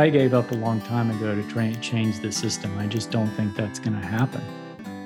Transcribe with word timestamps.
I 0.00 0.08
gave 0.08 0.32
up 0.32 0.50
a 0.50 0.54
long 0.54 0.80
time 0.80 1.10
ago 1.10 1.34
to 1.34 1.42
try 1.42 1.64
and 1.64 1.82
change 1.82 2.20
the 2.20 2.32
system. 2.32 2.74
I 2.78 2.86
just 2.86 3.10
don't 3.10 3.28
think 3.32 3.54
that's 3.54 3.78
going 3.78 4.00
to 4.00 4.06
happen. 4.06 4.40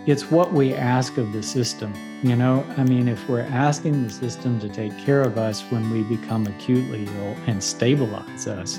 It's 0.06 0.30
what 0.30 0.52
we 0.52 0.72
ask 0.72 1.18
of 1.18 1.32
the 1.32 1.42
system. 1.42 1.92
You 2.22 2.36
know, 2.36 2.64
I 2.76 2.84
mean, 2.84 3.08
if 3.08 3.28
we're 3.28 3.40
asking 3.40 4.04
the 4.04 4.10
system 4.10 4.60
to 4.60 4.68
take 4.68 4.96
care 4.96 5.22
of 5.22 5.36
us 5.36 5.62
when 5.62 5.90
we 5.90 6.04
become 6.04 6.46
acutely 6.46 7.06
ill 7.06 7.36
and 7.48 7.60
stabilize 7.60 8.46
us, 8.46 8.78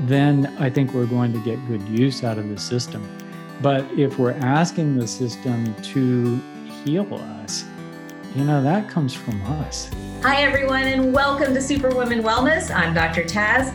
then 0.00 0.54
I 0.58 0.68
think 0.68 0.92
we're 0.92 1.06
going 1.06 1.32
to 1.32 1.42
get 1.42 1.66
good 1.66 1.88
use 1.88 2.22
out 2.22 2.36
of 2.36 2.50
the 2.50 2.58
system. 2.58 3.08
But 3.62 3.90
if 3.92 4.18
we're 4.18 4.38
asking 4.42 4.98
the 4.98 5.06
system 5.06 5.74
to 5.84 6.36
heal 6.84 7.08
us, 7.14 7.64
you 8.34 8.44
know, 8.44 8.62
that 8.62 8.90
comes 8.90 9.14
from 9.14 9.40
us. 9.62 9.90
Hi, 10.20 10.42
everyone, 10.42 10.82
and 10.82 11.14
welcome 11.14 11.54
to 11.54 11.62
Superwoman 11.62 12.22
Wellness. 12.22 12.70
I'm 12.70 12.92
Dr. 12.92 13.22
Taz. 13.22 13.74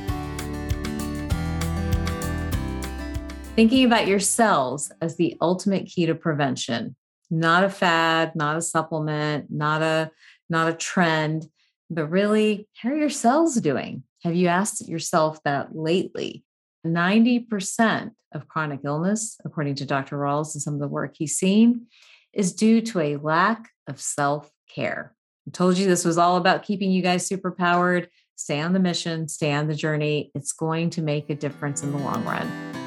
Thinking 3.61 3.85
about 3.85 4.07
your 4.07 4.19
cells 4.19 4.91
as 5.01 5.17
the 5.17 5.37
ultimate 5.39 5.85
key 5.85 6.07
to 6.07 6.15
prevention, 6.15 6.95
not 7.29 7.63
a 7.63 7.69
fad, 7.69 8.35
not 8.35 8.57
a 8.57 8.61
supplement, 8.61 9.51
not 9.51 9.83
a 9.83 10.09
not 10.49 10.67
a 10.67 10.73
trend, 10.73 11.45
but 11.87 12.07
really, 12.07 12.67
how 12.75 12.89
are 12.89 12.95
your 12.95 13.11
cells 13.11 13.53
doing? 13.57 14.01
Have 14.23 14.33
you 14.33 14.47
asked 14.47 14.89
yourself 14.89 15.43
that 15.43 15.75
lately? 15.75 16.43
90% 16.87 18.09
of 18.31 18.47
chronic 18.47 18.79
illness, 18.83 19.39
according 19.45 19.75
to 19.75 19.85
Dr. 19.85 20.17
Rawls 20.17 20.55
and 20.55 20.61
some 20.63 20.73
of 20.73 20.79
the 20.79 20.87
work 20.87 21.13
he's 21.15 21.37
seen, 21.37 21.85
is 22.33 22.55
due 22.55 22.81
to 22.81 22.99
a 22.99 23.17
lack 23.17 23.69
of 23.85 24.01
self 24.01 24.49
care. 24.73 25.13
I 25.47 25.51
told 25.51 25.77
you 25.77 25.85
this 25.85 26.03
was 26.03 26.17
all 26.17 26.37
about 26.37 26.63
keeping 26.63 26.89
you 26.89 27.03
guys 27.03 27.27
super 27.27 27.51
powered. 27.51 28.09
Stay 28.37 28.59
on 28.59 28.73
the 28.73 28.79
mission, 28.79 29.27
stay 29.27 29.53
on 29.53 29.67
the 29.67 29.75
journey. 29.75 30.31
It's 30.33 30.51
going 30.51 30.89
to 30.89 31.03
make 31.03 31.29
a 31.29 31.35
difference 31.35 31.83
in 31.83 31.91
the 31.91 31.99
long 31.99 32.25
run. 32.25 32.80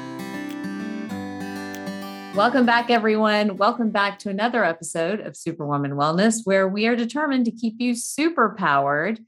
Welcome 2.35 2.65
back, 2.65 2.89
everyone. 2.89 3.55
Welcome 3.55 3.91
back 3.91 4.19
to 4.19 4.29
another 4.29 4.65
episode 4.65 5.21
of 5.21 5.37
Superwoman 5.37 5.91
Wellness, 5.91 6.41
where 6.43 6.67
we 6.67 6.85
are 6.85 6.95
determined 6.97 7.45
to 7.45 7.51
keep 7.51 7.75
you 7.79 7.95
super 7.95 8.53
powered. 8.57 9.21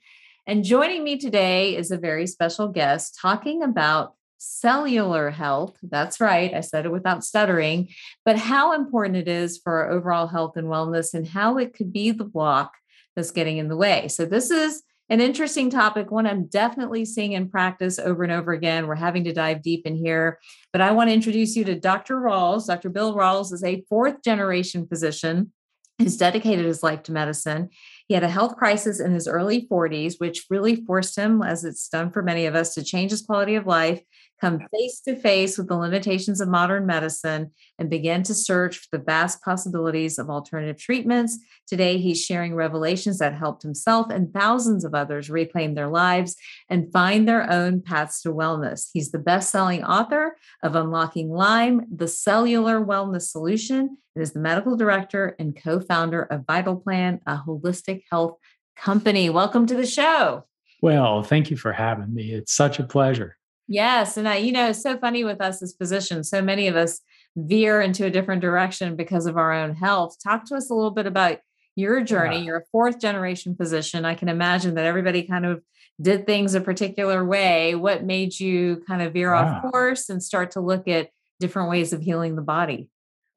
And 0.46 0.66
joining 0.66 1.06
me 1.06 1.18
today 1.18 1.78
is 1.78 1.90
a 1.90 1.98
very 1.98 2.28
special 2.28 2.68
guest 2.68 3.18
talking 3.18 3.64
about 3.64 4.16
cellular 4.40 5.30
health. 5.30 5.78
That's 5.82 6.20
right. 6.20 6.54
I 6.54 6.60
said 6.60 6.86
it 6.86 6.92
without 6.92 7.24
stuttering, 7.24 7.88
but 8.26 8.38
how 8.38 8.74
important 8.74 9.16
it 9.16 9.30
is 9.30 9.58
for 9.58 9.84
our 9.84 9.90
overall 9.90 10.28
health 10.28 10.58
and 10.58 10.68
wellness 10.68 11.14
and 11.14 11.26
how 11.26 11.58
it 11.58 11.74
could 11.74 11.94
be 11.94 12.12
the 12.12 12.26
block 12.26 12.74
that's 13.16 13.32
getting 13.32 13.58
in 13.58 13.70
the 13.70 13.78
way. 13.78 14.10
So, 14.10 14.26
this 14.26 14.52
is 14.52 14.84
an 15.10 15.22
interesting 15.22 15.70
topic, 15.70 16.12
one 16.12 16.28
I'm 16.28 16.48
definitely 16.48 17.06
seeing 17.06 17.32
in 17.32 17.50
practice 17.50 17.98
over 17.98 18.24
and 18.24 18.32
over 18.32 18.52
again. 18.52 18.88
We're 18.88 18.96
having 18.96 19.24
to 19.26 19.34
dive 19.34 19.62
deep 19.62 19.86
in 19.86 19.96
here, 19.96 20.40
but 20.74 20.82
I 20.82 20.92
want 20.92 21.10
to 21.10 21.14
introduce 21.14 21.56
you 21.56 21.64
to 21.66 21.80
Dr. 21.80 22.18
Rawls. 22.18 22.68
Dr. 22.68 22.90
Bill 22.90 23.16
Rawls 23.16 23.54
is 23.54 23.64
a 23.64 23.86
fourth 23.90 24.22
generation 24.24 24.86
physician 24.88 25.54
who's 26.00 26.18
dedicated 26.18 26.66
his 26.66 26.84
life 26.84 27.04
to 27.04 27.12
medicine. 27.12 27.70
He 28.08 28.14
had 28.14 28.24
a 28.24 28.30
health 28.30 28.56
crisis 28.58 29.00
in 29.00 29.14
his 29.14 29.28
early 29.28 29.68
40s, 29.68 30.16
which 30.20 30.46
really 30.50 30.76
forced 30.86 31.18
him, 31.18 31.42
as 31.42 31.64
it's 31.64 31.88
done 31.90 32.12
for 32.12 32.22
many 32.22 32.46
of 32.46 32.56
us, 32.56 32.76
to 32.76 32.84
change 32.84 33.12
his 33.12 33.22
quality 33.22 33.56
of 33.56 33.66
life 33.66 34.02
come 34.40 34.62
face 34.72 35.02
to 35.02 35.16
face 35.16 35.58
with 35.58 35.68
the 35.68 35.76
limitations 35.76 36.42
of 36.42 36.48
modern 36.48 36.86
medicine 36.86 37.52
and 37.80 37.90
begin 37.90 38.24
to 38.24 38.34
search 38.34 38.78
for 38.78 38.98
the 38.98 39.04
vast 39.04 39.42
possibilities 39.42 40.20
of 40.20 40.30
alternative 40.30 40.78
treatments. 40.78 41.40
Today, 41.68 41.98
he's 41.98 42.24
sharing 42.24 42.56
revelations 42.56 43.20
that 43.20 43.36
helped 43.36 43.64
himself 43.64 44.10
and 44.10 44.34
thousands 44.34 44.86
of 44.86 44.94
others 44.94 45.30
reclaim 45.30 45.74
their 45.74 45.88
lives 45.88 46.36
and 46.70 46.92
find 46.92 47.28
their 47.28 47.50
own 47.52 47.82
paths 47.82 48.22
to 48.22 48.30
wellness. 48.30 48.90
He's 48.94 49.12
the 49.12 49.20
best 49.20 49.50
selling 49.50 49.84
author 49.84 50.38
of 50.64 50.76
Unlocking 50.76 51.30
Lyme, 51.30 51.86
the 51.94 52.08
Cellular 52.08 52.84
Wellness 52.84 53.30
Solution, 53.30 53.98
and 54.16 54.22
is 54.22 54.34
the 54.34 54.40
medical 54.40 54.76
director 54.76 55.36
and 55.40 55.56
co 55.56 55.80
founder 55.80 56.24
of 56.24 56.46
Vital 56.46 56.76
Plan, 56.76 57.22
a 57.26 57.38
holistic 57.38 58.04
health 58.12 58.38
company. 58.76 59.30
Welcome 59.30 59.66
to 59.68 59.76
the 59.76 59.86
show. 59.86 60.46
Well, 60.82 61.24
thank 61.24 61.50
you 61.50 61.58
for 61.58 61.72
having 61.72 62.14
me. 62.14 62.32
It's 62.34 62.54
such 62.54 62.80
a 62.80 62.84
pleasure. 62.84 63.37
Yes. 63.68 64.18
And 64.18 64.28
I, 64.28 64.38
you 64.38 64.52
know, 64.52 64.70
it's 64.70 64.82
so 64.82 64.98
funny 64.98 65.24
with 65.24 65.42
us 65.42 65.62
as 65.62 65.76
physicians. 65.78 66.30
So 66.30 66.42
many 66.42 66.68
of 66.68 66.76
us 66.76 67.02
veer 67.36 67.82
into 67.82 68.06
a 68.06 68.10
different 68.10 68.42
direction 68.42 68.96
because 68.96 69.26
of 69.26 69.38
our 69.38 69.52
own 69.54 69.76
health. 69.76 70.18
Talk 70.24 70.46
to 70.46 70.56
us 70.56 70.70
a 70.70 70.74
little 70.74 70.92
bit 70.92 71.06
about 71.06 71.40
your 71.76 72.02
journey. 72.02 72.38
Yeah. 72.38 72.44
You're 72.44 72.58
a 72.58 72.66
fourth 72.72 73.00
generation 73.00 73.56
physician. 73.56 74.06
I 74.06 74.16
can 74.16 74.30
imagine 74.30 74.76
that 74.76 74.86
everybody 74.86 75.24
kind 75.24 75.46
of 75.46 75.62
did 76.02 76.26
things 76.26 76.56
a 76.56 76.62
particular 76.62 77.26
way. 77.26 77.76
What 77.76 78.04
made 78.04 78.40
you 78.40 78.84
kind 78.88 79.02
of 79.02 79.14
veer 79.14 79.34
yeah. 79.34 79.42
off 79.42 79.72
course 79.72 80.10
and 80.10 80.22
start 80.24 80.52
to 80.52 80.62
look 80.62 80.88
at 80.88 81.10
different 81.40 81.70
ways 81.70 81.94
of 81.94 82.02
healing 82.02 82.36
the 82.36 82.42
body? 82.42 82.90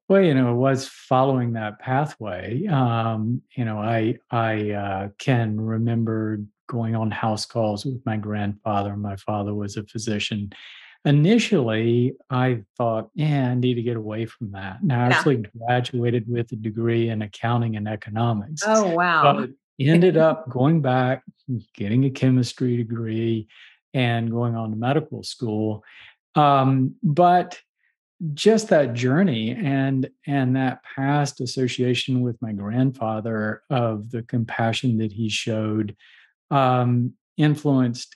Well, 0.07 0.21
you 0.21 0.33
know, 0.33 0.51
it 0.51 0.57
was 0.57 0.87
following 0.87 1.53
that 1.53 1.79
pathway. 1.79 2.65
Um, 2.67 3.43
you 3.55 3.63
know, 3.63 3.77
I 3.77 4.19
I 4.29 4.71
uh, 4.71 5.09
can 5.17 5.59
remember 5.59 6.41
going 6.71 6.95
on 6.95 7.11
house 7.11 7.45
calls 7.45 7.85
with 7.85 8.01
my 8.05 8.15
grandfather. 8.15 8.95
My 8.95 9.17
father 9.17 9.53
was 9.53 9.75
a 9.75 9.83
physician. 9.83 10.53
Initially, 11.03 12.13
I 12.29 12.61
thought, 12.77 13.09
yeah, 13.13 13.49
I 13.49 13.55
need 13.55 13.73
to 13.73 13.81
get 13.81 13.97
away 13.97 14.25
from 14.25 14.51
that. 14.51 14.81
Now, 14.81 15.03
I 15.03 15.09
yeah. 15.09 15.17
actually 15.17 15.43
graduated 15.57 16.29
with 16.29 16.49
a 16.53 16.55
degree 16.55 17.09
in 17.09 17.21
accounting 17.23 17.75
and 17.75 17.89
economics. 17.89 18.61
Oh, 18.65 18.87
wow. 18.95 19.33
But 19.33 19.49
ended 19.79 20.15
up 20.15 20.49
going 20.49 20.81
back, 20.81 21.23
getting 21.75 22.05
a 22.05 22.09
chemistry 22.09 22.77
degree, 22.77 23.49
and 23.93 24.31
going 24.31 24.55
on 24.55 24.69
to 24.69 24.77
medical 24.77 25.23
school. 25.23 25.83
Um, 26.35 26.95
but 27.03 27.59
just 28.33 28.69
that 28.69 28.93
journey 28.93 29.49
and 29.51 30.07
and 30.27 30.55
that 30.55 30.83
past 30.83 31.41
association 31.41 32.21
with 32.21 32.39
my 32.39 32.53
grandfather 32.53 33.63
of 33.71 34.11
the 34.11 34.21
compassion 34.21 34.99
that 34.99 35.11
he 35.11 35.27
showed 35.27 35.95
um, 36.51 37.13
influenced 37.37 38.15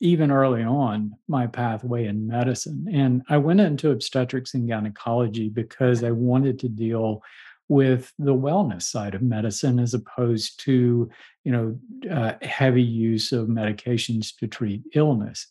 even 0.00 0.30
early 0.30 0.62
on 0.62 1.12
my 1.28 1.46
pathway 1.46 2.06
in 2.06 2.26
medicine. 2.26 2.86
And 2.90 3.22
I 3.28 3.36
went 3.36 3.60
into 3.60 3.90
obstetrics 3.90 4.54
and 4.54 4.66
gynecology 4.66 5.50
because 5.50 6.02
I 6.02 6.10
wanted 6.10 6.58
to 6.60 6.68
deal 6.70 7.22
with 7.68 8.12
the 8.18 8.34
wellness 8.34 8.82
side 8.82 9.14
of 9.14 9.22
medicine 9.22 9.78
as 9.78 9.94
opposed 9.94 10.58
to 10.60 11.08
you 11.44 11.52
know 11.52 11.78
uh, 12.10 12.32
heavy 12.42 12.82
use 12.82 13.30
of 13.30 13.46
medications 13.46 14.36
to 14.38 14.48
treat 14.48 14.82
illness 14.94 15.46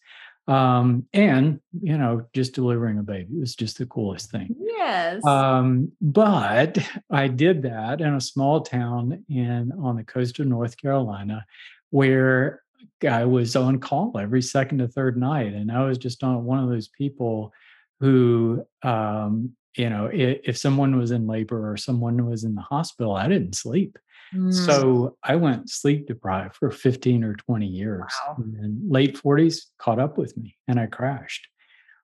um, 0.50 1.06
and 1.14 1.60
you 1.82 1.98
know 1.98 2.26
just 2.34 2.54
delivering 2.54 2.98
a 2.98 3.04
baby 3.04 3.40
was 3.40 3.56
just 3.56 3.78
the 3.78 3.86
coolest 3.86 4.32
thing. 4.32 4.56
Yes. 4.60 5.24
Um, 5.26 5.92
but 6.02 6.78
i 7.12 7.28
did 7.28 7.62
that 7.64 8.02
in 8.02 8.14
a 8.14 8.22
small 8.22 8.62
town 8.62 9.24
in 9.30 9.72
on 9.80 9.98
the 9.98 10.04
coast 10.04 10.40
of 10.40 10.48
north 10.48 10.78
carolina 10.78 11.46
where 11.92 12.62
i 13.08 13.26
was 13.26 13.56
on 13.56 13.80
call 13.80 14.18
every 14.18 14.42
second 14.42 14.80
to 14.80 14.88
third 14.88 15.18
night 15.18 15.54
and 15.54 15.72
i 15.72 15.84
was 15.84 15.98
just 15.98 16.24
on 16.24 16.46
one 16.46 16.60
of 16.60 16.70
those 16.70 16.88
people 16.88 17.54
who 18.00 18.66
um, 18.84 19.52
you 19.76 19.90
know 19.90 20.06
if, 20.12 20.40
if 20.44 20.58
someone 20.58 20.98
was 20.98 21.12
in 21.12 21.28
labor 21.28 21.72
or 21.72 21.78
someone 21.78 22.26
was 22.26 22.44
in 22.44 22.56
the 22.56 22.62
hospital 22.62 23.14
i 23.16 23.28
didn't 23.28 23.56
sleep 23.56 24.00
Mm. 24.34 24.54
So 24.54 25.18
I 25.24 25.36
went 25.36 25.70
sleep 25.70 26.08
deprived 26.08 26.56
for 26.56 26.72
15 26.72 27.24
or 27.24 27.36
20 27.36 27.66
years. 27.66 28.12
Wow. 28.28 28.38
And 28.38 28.92
late 28.92 29.18
40s 29.18 29.66
caught 29.78 30.00
up 30.00 30.18
with 30.18 30.38
me 30.38 30.56
and 30.68 30.80
I 30.80 30.86
crashed. 30.86 31.48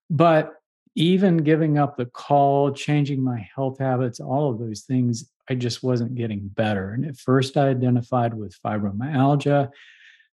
But 0.10 0.54
even 0.95 1.38
giving 1.38 1.77
up 1.77 1.98
the 1.98 2.06
call, 2.06 2.72
changing 2.72 3.22
my 3.22 3.48
health 3.54 3.80
habits, 3.80 4.19
all 4.19 4.50
of 4.50 4.60
those 4.60 4.81
things, 4.81 5.30
I 5.50 5.56
just 5.56 5.83
wasn't 5.83 6.16
getting 6.16 6.48
better. 6.48 6.94
And 6.94 7.06
at 7.06 7.18
first, 7.18 7.57
I 7.57 7.69
identified 7.69 8.33
with 8.33 8.57
fibromyalgia. 8.66 9.69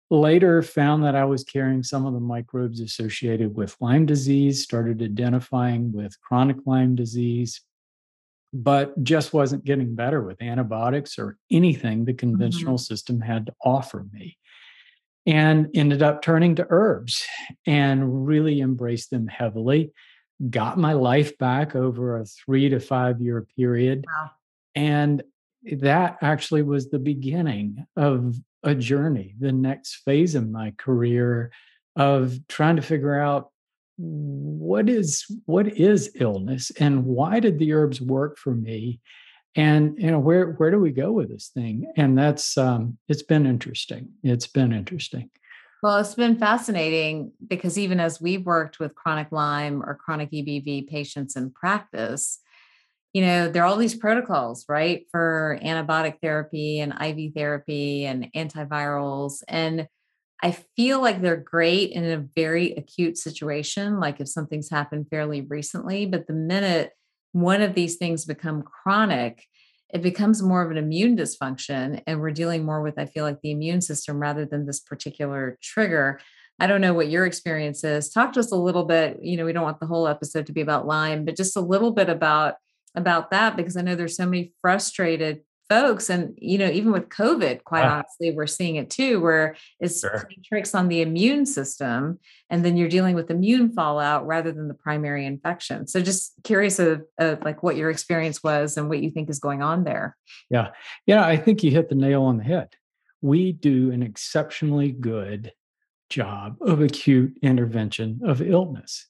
Later, 0.09 0.61
found 0.61 1.03
that 1.05 1.15
I 1.15 1.25
was 1.25 1.43
carrying 1.43 1.83
some 1.83 2.05
of 2.05 2.13
the 2.13 2.19
microbes 2.19 2.81
associated 2.81 3.55
with 3.55 3.75
Lyme 3.79 4.05
disease, 4.05 4.61
started 4.61 5.01
identifying 5.01 5.91
with 5.93 6.19
chronic 6.21 6.57
Lyme 6.65 6.95
disease, 6.95 7.61
but 8.53 9.01
just 9.03 9.33
wasn't 9.33 9.63
getting 9.63 9.95
better 9.95 10.21
with 10.21 10.41
antibiotics 10.41 11.17
or 11.17 11.37
anything 11.49 12.03
the 12.03 12.13
conventional 12.13 12.75
mm-hmm. 12.75 12.93
system 12.93 13.21
had 13.21 13.45
to 13.45 13.53
offer 13.63 14.05
me. 14.11 14.37
And 15.25 15.69
ended 15.75 16.01
up 16.01 16.21
turning 16.21 16.55
to 16.55 16.67
herbs 16.69 17.23
and 17.67 18.25
really 18.25 18.59
embraced 18.59 19.11
them 19.11 19.27
heavily. 19.27 19.93
got 20.49 20.77
my 20.79 20.93
life 20.93 21.37
back 21.37 21.75
over 21.75 22.17
a 22.17 22.25
three 22.25 22.69
to 22.69 22.79
five 22.79 23.21
year 23.21 23.45
period. 23.55 24.05
Wow. 24.07 24.31
And 24.73 25.23
that 25.73 26.17
actually 26.21 26.63
was 26.63 26.89
the 26.89 26.99
beginning 26.99 27.85
of 27.95 28.35
a 28.63 28.73
journey, 28.73 29.35
the 29.39 29.51
next 29.51 30.01
phase 30.03 30.33
of 30.33 30.49
my 30.49 30.73
career 30.77 31.51
of 31.95 32.39
trying 32.47 32.77
to 32.77 32.81
figure 32.81 33.19
out 33.19 33.51
what 34.01 34.89
is 34.89 35.25
what 35.45 35.67
is 35.67 36.11
illness 36.15 36.71
and 36.79 37.05
why 37.05 37.39
did 37.39 37.59
the 37.59 37.73
herbs 37.73 38.01
work 38.01 38.37
for 38.37 38.53
me? 38.53 38.99
And 39.55 39.97
you 39.97 40.11
know 40.11 40.19
where 40.19 40.51
where 40.53 40.71
do 40.71 40.79
we 40.79 40.91
go 40.91 41.11
with 41.11 41.29
this 41.29 41.49
thing? 41.53 41.91
And 41.97 42.17
that's 42.17 42.57
um 42.57 42.97
it's 43.07 43.23
been 43.23 43.45
interesting. 43.45 44.09
It's 44.23 44.47
been 44.47 44.73
interesting. 44.73 45.29
Well 45.83 45.97
it's 45.97 46.15
been 46.15 46.37
fascinating 46.37 47.31
because 47.47 47.77
even 47.77 47.99
as 47.99 48.21
we've 48.21 48.45
worked 48.45 48.79
with 48.79 48.95
chronic 48.95 49.31
lyme 49.31 49.83
or 49.83 49.95
chronic 49.95 50.31
ebv 50.31 50.87
patients 50.87 51.35
in 51.35 51.51
practice 51.51 52.39
you 53.13 53.21
know 53.21 53.49
there 53.49 53.63
are 53.63 53.65
all 53.65 53.77
these 53.77 53.95
protocols 53.95 54.65
right 54.69 55.05
for 55.11 55.59
antibiotic 55.61 56.21
therapy 56.21 56.79
and 56.79 56.93
iv 57.01 57.33
therapy 57.33 58.05
and 58.05 58.31
antivirals. 58.33 59.43
And 59.47 59.87
I 60.43 60.57
feel 60.75 61.01
like 61.01 61.21
they're 61.21 61.37
great 61.37 61.91
in 61.91 62.03
a 62.03 62.25
very 62.35 62.73
acute 62.73 63.17
situation, 63.17 63.99
like 63.99 64.19
if 64.19 64.27
something's 64.27 64.69
happened 64.69 65.07
fairly 65.09 65.41
recently. 65.41 66.05
But 66.05 66.27
the 66.27 66.33
minute 66.33 66.91
one 67.31 67.61
of 67.61 67.75
these 67.75 67.97
things 67.97 68.25
become 68.25 68.63
chronic, 68.63 69.45
it 69.93 70.01
becomes 70.01 70.41
more 70.41 70.63
of 70.63 70.71
an 70.71 70.77
immune 70.77 71.15
dysfunction. 71.15 72.01
And 72.07 72.19
we're 72.19 72.31
dealing 72.31 72.65
more 72.65 72.81
with, 72.81 72.97
I 72.97 73.05
feel 73.05 73.23
like, 73.23 73.41
the 73.41 73.51
immune 73.51 73.81
system 73.81 74.19
rather 74.19 74.45
than 74.45 74.65
this 74.65 74.79
particular 74.79 75.57
trigger. 75.61 76.19
I 76.59 76.67
don't 76.67 76.81
know 76.81 76.93
what 76.93 77.09
your 77.09 77.25
experience 77.25 77.83
is. 77.83 78.09
Talk 78.09 78.33
to 78.33 78.39
us 78.39 78.51
a 78.51 78.55
little 78.55 78.85
bit. 78.85 79.19
You 79.21 79.37
know, 79.37 79.45
we 79.45 79.53
don't 79.53 79.63
want 79.63 79.79
the 79.79 79.87
whole 79.87 80.07
episode 80.07 80.47
to 80.47 80.53
be 80.53 80.61
about 80.61 80.87
Lyme, 80.87 81.25
but 81.25 81.35
just 81.35 81.57
a 81.57 81.61
little 81.61 81.91
bit 81.91 82.09
about 82.09 82.55
about 82.93 83.31
that 83.31 83.55
because 83.55 83.77
I 83.77 83.81
know 83.81 83.95
there's 83.95 84.17
so 84.17 84.25
many 84.25 84.53
frustrated 84.61 85.41
folks 85.71 86.09
and 86.09 86.37
you 86.37 86.57
know 86.57 86.69
even 86.69 86.91
with 86.91 87.07
covid 87.07 87.63
quite 87.63 87.83
yeah. 87.83 87.93
honestly 87.93 88.31
we're 88.33 88.45
seeing 88.45 88.75
it 88.75 88.89
too 88.89 89.21
where 89.21 89.55
it's 89.79 90.01
sure. 90.01 90.27
tricks 90.43 90.75
on 90.75 90.89
the 90.89 91.01
immune 91.01 91.45
system 91.45 92.19
and 92.49 92.65
then 92.65 92.75
you're 92.75 92.89
dealing 92.89 93.15
with 93.15 93.31
immune 93.31 93.71
fallout 93.71 94.27
rather 94.27 94.51
than 94.51 94.67
the 94.67 94.73
primary 94.73 95.25
infection. 95.25 95.87
So 95.87 96.01
just 96.01 96.33
curious 96.43 96.77
of, 96.79 97.03
of 97.17 97.41
like 97.43 97.63
what 97.63 97.77
your 97.77 97.89
experience 97.89 98.43
was 98.43 98.75
and 98.75 98.89
what 98.89 99.01
you 99.01 99.09
think 99.09 99.29
is 99.29 99.39
going 99.39 99.63
on 99.63 99.85
there. 99.85 100.17
Yeah. 100.49 100.71
Yeah 101.05 101.25
i 101.25 101.37
think 101.37 101.63
you 101.63 101.71
hit 101.71 101.87
the 101.87 101.95
nail 101.95 102.23
on 102.23 102.37
the 102.37 102.43
head. 102.43 102.75
We 103.21 103.53
do 103.53 103.91
an 103.91 104.03
exceptionally 104.03 104.91
good 104.91 105.53
job 106.09 106.57
of 106.59 106.81
acute 106.81 107.37
intervention 107.41 108.19
of 108.25 108.41
illness 108.41 109.07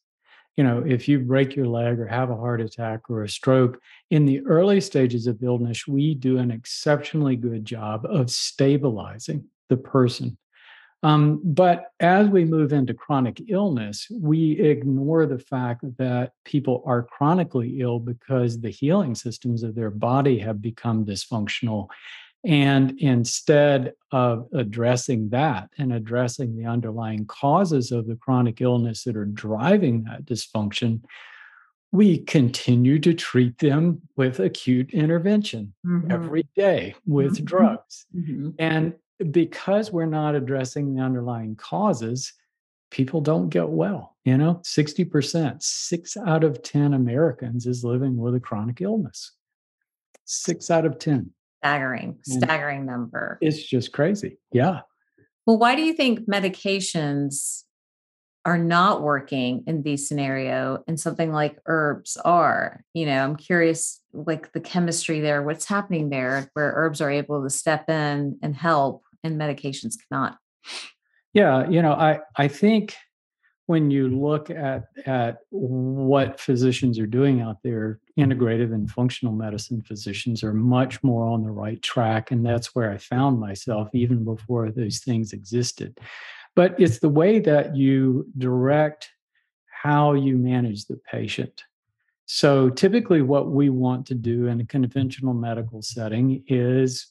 you 0.62 0.68
know, 0.68 0.84
if 0.86 1.08
you 1.08 1.18
break 1.18 1.56
your 1.56 1.66
leg 1.66 2.00
or 2.00 2.06
have 2.06 2.30
a 2.30 2.36
heart 2.36 2.62
attack 2.62 3.10
or 3.10 3.24
a 3.24 3.30
stroke, 3.30 3.82
in 4.12 4.28
the 4.28 4.42
early 4.42 4.80
stages 4.80 5.26
of 5.26 5.42
illness, 5.42 5.88
we 5.88 6.14
do 6.14 6.38
an 6.38 6.52
exceptionally 6.52 7.36
good 7.36 7.66
job 7.66 8.06
of 8.06 8.30
stabilizing 8.30 9.46
the 9.70 9.78
person. 9.78 10.38
Um, 11.02 11.42
but 11.44 11.86
as 12.00 12.28
we 12.28 12.46
move 12.46 12.74
into 12.74 12.94
chronic 12.94 13.42
illness, 13.50 14.06
we 14.12 14.52
ignore 14.52 15.26
the 15.26 15.40
fact 15.40 15.84
that 15.98 16.34
people 16.46 16.84
are 16.86 17.02
chronically 17.02 17.80
ill 17.80 17.98
because 17.98 18.62
the 18.62 18.70
healing 18.70 19.16
systems 19.16 19.64
of 19.64 19.74
their 19.74 19.90
body 19.90 20.38
have 20.38 20.62
become 20.62 21.08
dysfunctional 21.08 21.88
and 22.44 23.00
instead 23.00 23.94
of 24.12 24.48
addressing 24.54 25.30
that 25.30 25.70
and 25.78 25.94
addressing 25.94 26.58
the 26.58 26.66
underlying 26.66 27.26
causes 27.26 27.92
of 27.92 28.08
the 28.08 28.16
chronic 28.16 28.62
illness 28.62 29.04
that 29.04 29.16
are 29.16 29.26
driving 29.26 30.04
that 30.04 30.26
dysfunction, 30.26 31.02
we 31.92 32.18
continue 32.20 32.98
to 33.00 33.14
treat 33.14 33.58
them 33.60 34.02
with 34.16 34.40
acute 34.40 34.92
intervention 34.92 35.74
mm-hmm. 35.86 36.10
every 36.10 36.48
day 36.56 36.96
with 37.06 37.36
mm-hmm. 37.36 37.46
drugs. 37.46 38.06
Mm-hmm. 38.16 38.52
And 38.58 38.96
because 39.30 39.92
we're 39.92 40.06
not 40.06 40.34
addressing 40.34 40.96
the 40.96 41.02
underlying 41.02 41.56
causes, 41.56 42.34
people 42.90 43.22
don't 43.22 43.50
get 43.50 43.70
well. 43.70 44.16
You 44.26 44.38
know, 44.38 44.62
60%, 44.64 45.62
six 45.62 46.18
out 46.18 46.44
of 46.44 46.64
10 46.64 46.96
Americans 46.96 47.68
is 47.68 47.84
living 47.84 48.18
with 48.18 48.34
a 48.34 48.40
chronic 48.40 48.82
illness. 48.82 49.34
Six 50.26 50.72
out 50.72 50.86
of 50.86 50.98
10 50.98 51.32
staggering, 51.62 52.14
mm. 52.14 52.20
staggering 52.24 52.86
number. 52.86 53.38
It's 53.42 53.64
just 53.64 53.92
crazy. 53.92 54.40
Yeah. 54.52 54.82
Well, 55.46 55.60
why 55.60 55.76
do 55.76 55.84
you 55.84 55.94
think 55.94 56.28
medications 56.28 57.64
are 58.44 58.58
not 58.58 59.04
working 59.04 59.64
in 59.68 59.84
these 59.84 60.08
scenario 60.08 60.84
and 60.88 61.00
something 61.00 61.32
like 61.32 61.60
herbs 61.68 62.18
are? 62.18 62.84
You 62.94 63.06
know, 63.06 63.24
I'm 63.24 63.36
curious 63.36 64.02
like 64.14 64.52
the 64.54 64.60
chemistry 64.60 65.20
there, 65.20 65.44
what's 65.44 65.66
happening 65.66 66.10
there 66.10 66.50
where 66.54 66.74
herbs 66.76 67.02
are 67.02 67.12
able 67.12 67.44
to 67.44 67.50
step 67.50 67.90
in 67.90 68.40
and 68.42 68.56
help 68.56 69.04
and 69.24 69.40
medications 69.40 69.96
cannot. 70.10 70.38
Yeah, 71.34 71.70
you 71.70 71.82
know, 71.82 71.94
I 71.94 72.20
I 72.36 72.48
think 72.48 72.96
when 73.68 73.90
you 73.90 74.10
look 74.10 74.50
at 74.50 74.86
at 75.06 75.38
what 75.50 76.40
physicians 76.40 77.00
are 77.00 77.08
doing 77.08 77.42
out 77.42 77.58
there, 77.64 78.00
integrative 78.22 78.74
and 78.74 78.90
functional 78.90 79.34
medicine 79.34 79.82
physicians 79.82 80.44
are 80.44 80.54
much 80.54 81.04
more 81.04 81.28
on 81.28 81.44
the 81.44 81.52
right 81.52 81.82
track, 81.82 82.32
and 82.32 82.46
that's 82.46 82.74
where 82.76 82.92
I 82.92 82.98
found 82.98 83.40
myself 83.40 83.90
even 83.94 84.24
before 84.24 84.72
those 84.72 85.00
things 85.00 85.34
existed. 85.34 85.98
But 86.56 86.80
it's 86.80 87.00
the 87.00 87.10
way 87.10 87.40
that 87.40 87.76
you 87.76 88.28
direct 88.38 89.10
how 89.84 90.14
you 90.14 90.38
manage 90.38 90.86
the 90.86 91.00
patient. 91.12 91.64
So 92.26 92.70
typically, 92.70 93.22
what 93.22 93.52
we 93.52 93.70
want 93.70 94.06
to 94.08 94.16
do 94.16 94.48
in 94.48 94.62
a 94.62 94.66
conventional 94.66 95.34
medical 95.34 95.82
setting 95.82 96.44
is 96.48 97.08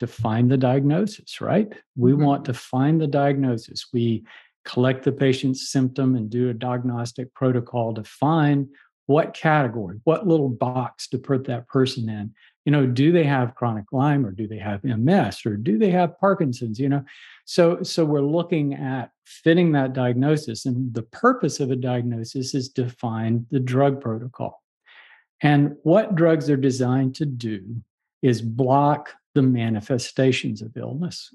to 0.00 0.06
find 0.06 0.50
the 0.50 0.56
diagnosis, 0.56 1.40
right? 1.40 1.72
We 1.96 2.12
mm-hmm. 2.12 2.24
want 2.24 2.44
to 2.46 2.54
find 2.54 3.00
the 3.00 3.06
diagnosis. 3.06 3.86
We 3.92 4.24
collect 4.64 5.04
the 5.04 5.12
patient's 5.12 5.70
symptom 5.70 6.14
and 6.16 6.28
do 6.28 6.50
a 6.50 6.54
diagnostic 6.54 7.32
protocol 7.34 7.94
to 7.94 8.04
find 8.04 8.68
what 9.08 9.32
category, 9.32 9.98
what 10.04 10.28
little 10.28 10.50
box 10.50 11.08
to 11.08 11.18
put 11.18 11.44
that 11.44 11.66
person 11.66 12.10
in. 12.10 12.30
You 12.66 12.72
know, 12.72 12.84
do 12.84 13.10
they 13.10 13.24
have 13.24 13.54
chronic 13.54 13.86
Lyme 13.90 14.26
or 14.26 14.32
do 14.32 14.46
they 14.46 14.58
have 14.58 14.84
MS 14.84 15.46
or 15.46 15.56
do 15.56 15.78
they 15.78 15.90
have 15.90 16.20
Parkinson's? 16.20 16.78
You 16.78 16.90
know, 16.90 17.04
so 17.46 17.82
so 17.82 18.04
we're 18.04 18.20
looking 18.20 18.74
at 18.74 19.10
fitting 19.24 19.72
that 19.72 19.94
diagnosis, 19.94 20.66
and 20.66 20.92
the 20.92 21.04
purpose 21.04 21.58
of 21.58 21.70
a 21.70 21.76
diagnosis 21.76 22.54
is 22.54 22.68
to 22.74 22.90
find 22.90 23.46
the 23.50 23.60
drug 23.60 23.98
protocol. 24.02 24.62
And 25.42 25.76
what 25.84 26.14
drugs 26.14 26.50
are 26.50 26.58
designed 26.58 27.14
to 27.16 27.24
do 27.24 27.76
is 28.20 28.42
block 28.42 29.14
the 29.34 29.42
manifestations 29.42 30.60
of 30.60 30.76
illness. 30.76 31.34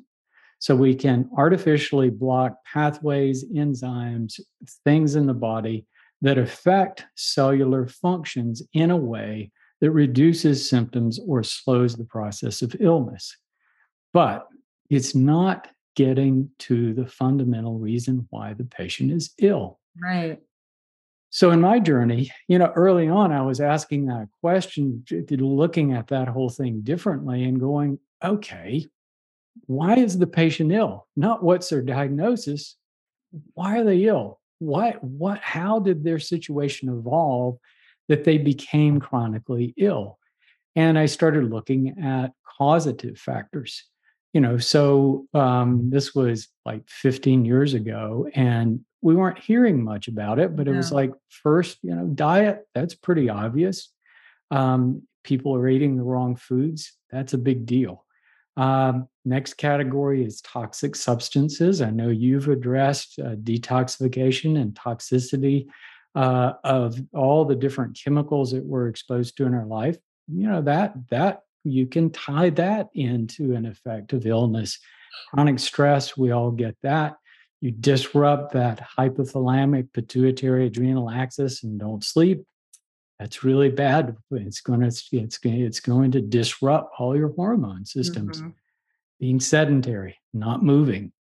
So 0.59 0.75
we 0.75 0.93
can 0.93 1.27
artificially 1.36 2.12
block 2.12 2.57
pathways, 2.71 3.43
enzymes, 3.51 4.39
things 4.86 5.15
in 5.15 5.25
the 5.25 5.33
body 5.33 5.88
that 6.24 6.38
affect 6.38 7.06
cellular 7.15 7.86
functions 7.86 8.63
in 8.74 8.89
a 8.89 8.98
way 8.98 9.51
that 9.82 9.92
reduces 9.92 10.68
symptoms 10.68 11.20
or 11.27 11.44
slows 11.44 11.96
the 11.96 12.06
process 12.06 12.62
of 12.62 12.75
illness. 12.80 13.36
But 14.13 14.48
it's 14.89 15.13
not 15.13 15.68
getting 15.96 16.50
to 16.60 16.94
the 16.94 17.06
fundamental 17.06 17.77
reason 17.77 18.25
why 18.30 18.53
the 18.53 18.63
patient 18.63 19.12
is 19.12 19.34
ill. 19.38 19.80
Right. 20.01 20.39
So 21.30 21.51
in 21.51 21.60
my 21.60 21.80
journey, 21.80 22.32
you 22.48 22.58
know, 22.58 22.72
early 22.75 23.10
on, 23.10 23.32
I 23.34 23.42
was 23.42 23.60
asking 23.60 24.06
that 24.06 24.30
question, 24.39 25.03
looking 25.30 25.94
at 25.94 26.08
that 26.08 26.30
whole 26.30 26.50
thing 26.50 26.82
differently 26.84 27.44
and 27.44 27.60
going, 27.60 28.00
okay, 28.24 28.88
why 29.65 29.96
is 29.96 30.18
the 30.18 30.27
patient 30.27 30.72
ill? 30.72 31.06
Not 31.15 31.44
what's 31.44 31.70
their 31.70 31.82
diagnosis. 31.82 32.77
Why 33.56 33.80
are 33.80 33.84
they 33.84 34.06
ill? 34.06 34.39
Why, 34.63 34.91
what, 35.01 35.39
how 35.39 35.79
did 35.79 36.03
their 36.03 36.20
situation 36.20 36.89
evolve 36.89 37.58
that 38.08 38.24
they 38.24 38.38
became 38.38 39.00
chronically 39.00 39.74
ill? 39.77 40.20
And 40.75 40.98
I 40.98 41.05
started 41.05 41.50
looking 41.50 42.00
at 42.00 42.32
causative 42.58 43.17
factors. 43.17 43.84
You 44.34 44.41
know, 44.41 44.58
so 44.58 45.27
um, 45.36 45.91
this 45.91 46.15
was 46.15 46.48
like 46.65 46.82
15 46.89 47.46
years 47.46 47.75
ago, 47.75 48.27
and 48.34 48.79
we 49.01 49.15
weren't 49.15 49.38
hearing 49.38 49.84
much 49.84 50.08
about 50.08 50.39
it, 50.39 50.55
but 50.55 50.67
it 50.67 50.72
was 50.75 50.91
like 50.91 51.12
first, 51.29 51.77
you 51.84 51.93
know, 51.93 52.08
diet, 52.08 52.65
that's 52.74 52.96
pretty 52.96 53.29
obvious. 53.29 53.91
Um, 54.50 55.03
people 55.24 55.53
are 55.55 55.67
eating 55.67 55.98
the 55.98 56.03
wrong 56.03 56.36
foods, 56.36 56.93
that's 57.12 57.34
a 57.34 57.38
big 57.38 57.65
deal. 57.65 58.02
Um, 58.55 59.07
next 59.25 59.55
category 59.55 60.24
is 60.24 60.41
toxic 60.41 60.95
substances. 60.95 61.81
I 61.81 61.89
know 61.89 62.10
you've 62.10 62.50
addressed 62.50 63.19
uh, 63.19 63.36
detoxification 63.36 64.62
and 64.62 64.74
toxicity 64.75 65.67
uh, 66.15 66.53
of 66.63 67.00
all 67.13 67.45
the 67.45 67.55
different 67.55 68.00
chemicals 68.01 68.51
that 68.51 68.63
we're 68.63 68.88
exposed 68.88 69.38
to 69.38 69.45
in 69.45 69.53
our 69.55 69.65
life. 69.65 69.98
You 70.27 70.48
know 70.48 70.62
that 70.62 70.93
that 71.10 71.41
you 71.63 71.88
can 71.88 72.12
tie 72.12 72.51
that 72.51 72.89
into 72.93 73.55
an 73.55 73.65
effect 73.65 74.13
of 74.13 74.25
illness. 74.25 74.79
Chronic 75.33 75.60
stress, 75.60 76.15
we 76.17 76.31
all 76.31 76.51
get 76.51 76.75
that. 76.83 77.15
you 77.62 77.72
disrupt 77.72 78.51
that 78.51 78.86
hypothalamic 79.00 79.93
pituitary 79.93 80.67
adrenal 80.67 81.10
axis 81.10 81.63
and 81.63 81.79
don't 81.79 82.03
sleep, 82.03 82.45
that's 83.20 83.43
really 83.43 83.70
bad. 83.70 84.15
It's 84.32 84.62
going 84.62 84.82
to 84.82 84.88
it's 84.88 85.39
it's 85.43 85.79
going 85.79 86.12
to 86.12 86.22
disrupt 86.22 86.93
all 86.98 87.15
your 87.15 87.34
hormone 87.34 87.86
systems. 87.86 88.39
Mm-hmm. 88.39 88.50
Being 89.20 89.39
sedentary, 89.39 90.20
not 90.34 90.63
moving. 90.63 91.13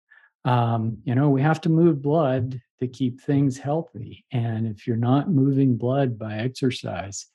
Um, 0.45 0.99
you 1.05 1.15
know, 1.15 1.29
we 1.29 1.43
have 1.43 1.61
to 1.61 1.69
move 1.69 2.03
blood 2.03 2.61
to 2.81 2.89
keep 2.89 3.21
things 3.21 3.59
healthy. 3.59 4.25
And 4.33 4.67
if 4.67 4.87
you're 4.87 4.97
not 4.97 5.31
moving 5.31 5.77
blood 5.77 6.19
by 6.19 6.39
exercise, 6.39 7.27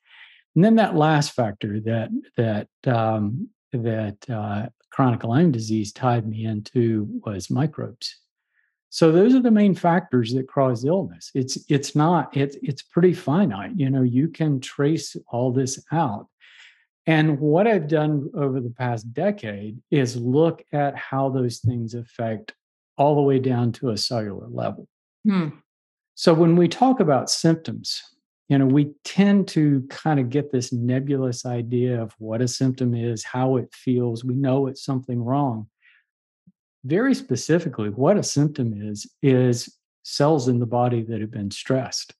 and 0.55 0.65
then 0.65 0.75
that 0.75 0.95
last 0.95 1.31
factor 1.31 1.79
that 1.81 2.09
that 2.35 2.67
um, 2.85 3.49
that 3.71 4.17
uh, 4.29 4.67
chronic 4.89 5.23
Lyme 5.23 5.51
disease 5.51 5.93
tied 5.93 6.27
me 6.27 6.45
into 6.45 7.07
was 7.23 7.49
microbes. 7.49 8.17
So 8.89 9.11
those 9.11 9.35
are 9.35 9.41
the 9.41 9.51
main 9.51 9.75
factors 9.75 10.33
that 10.33 10.47
cause 10.47 10.85
illness. 10.85 11.31
It's 11.35 11.57
it's 11.69 11.95
not 11.95 12.35
it's 12.35 12.55
it's 12.61 12.81
pretty 12.81 13.13
finite. 13.13 13.71
You 13.75 13.89
know, 13.89 14.01
you 14.01 14.27
can 14.27 14.59
trace 14.59 15.15
all 15.27 15.51
this 15.51 15.83
out. 15.91 16.27
And 17.05 17.39
what 17.39 17.67
I've 17.67 17.87
done 17.87 18.29
over 18.33 18.59
the 18.59 18.69
past 18.69 19.13
decade 19.13 19.81
is 19.91 20.17
look 20.17 20.63
at 20.73 20.97
how 20.97 21.29
those 21.29 21.59
things 21.59 21.93
affect 21.93 22.53
all 22.97 23.15
the 23.15 23.21
way 23.21 23.39
down 23.39 23.71
to 23.73 23.91
a 23.91 23.97
cellular 23.97 24.47
level. 24.49 24.87
Hmm. 25.25 25.49
So 26.15 26.33
when 26.33 26.55
we 26.55 26.67
talk 26.67 26.99
about 26.99 27.29
symptoms, 27.29 28.01
you 28.49 28.57
know, 28.57 28.65
we 28.65 28.93
tend 29.03 29.47
to 29.49 29.85
kind 29.89 30.19
of 30.19 30.29
get 30.29 30.51
this 30.51 30.73
nebulous 30.73 31.45
idea 31.45 32.01
of 32.01 32.13
what 32.17 32.41
a 32.41 32.47
symptom 32.47 32.93
is, 32.93 33.23
how 33.23 33.57
it 33.57 33.73
feels. 33.73 34.23
We 34.23 34.35
know 34.35 34.67
it's 34.67 34.83
something 34.83 35.21
wrong. 35.21 35.67
Very 36.87 37.13
specifically, 37.13 37.89
what 37.89 38.17
a 38.17 38.23
symptom 38.23 38.81
is, 38.81 39.11
is 39.21 39.77
cells 40.03 40.47
in 40.47 40.59
the 40.59 40.65
body 40.65 41.03
that 41.03 41.19
have 41.19 41.31
been 41.31 41.51
stressed. 41.51 42.13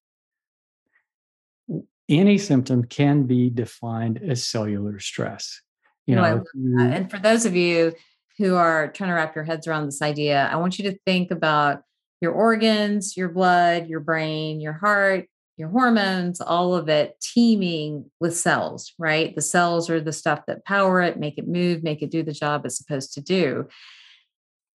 Any 2.09 2.37
symptom 2.37 2.83
can 2.83 3.23
be 3.23 3.49
defined 3.49 4.21
as 4.21 4.45
cellular 4.45 4.99
stress. 4.99 5.61
You 6.05 6.15
know, 6.15 6.43
you, 6.53 6.79
and 6.79 7.09
for 7.09 7.17
those 7.17 7.45
of 7.45 7.55
you 7.55 7.93
who 8.37 8.55
are 8.55 8.89
trying 8.89 9.09
to 9.09 9.15
wrap 9.15 9.35
your 9.35 9.45
heads 9.45 9.67
around 9.67 9.85
this 9.85 10.01
idea, 10.01 10.49
I 10.51 10.57
want 10.57 10.77
you 10.77 10.91
to 10.91 10.97
think 11.05 11.31
about 11.31 11.83
your 12.19 12.33
organs, 12.33 13.15
your 13.15 13.29
blood, 13.29 13.87
your 13.87 14.01
brain, 14.01 14.59
your 14.59 14.73
heart, 14.73 15.27
your 15.55 15.69
hormones, 15.69 16.41
all 16.41 16.75
of 16.75 16.89
it 16.89 17.15
teeming 17.21 18.11
with 18.19 18.37
cells, 18.37 18.93
right? 18.99 19.33
The 19.33 19.41
cells 19.41 19.89
are 19.89 20.01
the 20.01 20.13
stuff 20.13 20.45
that 20.47 20.65
power 20.65 21.01
it, 21.01 21.19
make 21.19 21.37
it 21.37 21.47
move, 21.47 21.83
make 21.83 22.01
it 22.01 22.11
do 22.11 22.21
the 22.21 22.33
job 22.33 22.65
it's 22.65 22.77
supposed 22.77 23.13
to 23.13 23.21
do. 23.21 23.67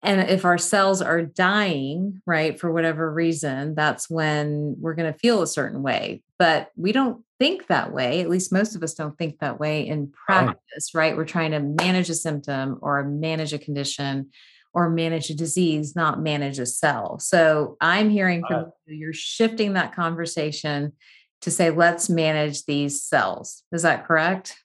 And 0.03 0.29
if 0.29 0.45
our 0.45 0.59
cells 0.59 1.01
are 1.01 1.23
dying, 1.23 2.21
right, 2.27 2.59
for 2.59 2.73
whatever 2.73 3.13
reason, 3.13 3.75
that's 3.77 4.11
when 4.11 4.75
we're 4.81 4.95
going 4.95 5.13
to 5.13 5.19
feel 5.19 5.43
a 5.43 5.47
certain 5.47 5.83
way. 5.83 6.23
But 6.39 6.71
we 6.77 6.91
don't 6.91 7.25
think 7.39 7.69
that 7.69 7.93
way. 7.93 8.21
At 8.21 8.29
least 8.29 8.53
most 8.53 8.75
of 8.75 8.83
us 8.83 8.95
don't 8.95 9.17
think 9.17 9.39
that 9.39 9.61
way 9.61 9.87
in 9.87 10.11
practice, 10.11 10.91
right? 10.93 11.11
right? 11.11 11.17
We're 11.17 11.25
trying 11.25 11.53
to 11.53 11.61
manage 11.61 12.11
a 12.11 12.15
symptom 12.15 12.79
or 12.83 13.05
manage 13.05 13.53
a 13.53 13.59
condition 13.59 14.31
or 14.75 14.91
manage 14.91 15.31
a 15.31 15.37
disease, 15.37 15.95
not 15.95 16.21
manage 16.21 16.59
a 16.59 16.67
cell. 16.67 17.19
So 17.19 17.77
I'm 17.81 18.11
hearing 18.11 18.43
from 18.49 18.61
uh, 18.61 18.65
you, 18.87 18.97
you're 18.97 19.13
shifting 19.13 19.75
that 19.75 19.95
conversation 19.95 20.95
to 21.43 21.51
say, 21.51 21.71
let's 21.71 22.09
manage 22.09 22.65
these 22.65 23.03
cells. 23.03 23.65
Is 23.73 23.83
that 23.83 24.07
correct? 24.07 24.62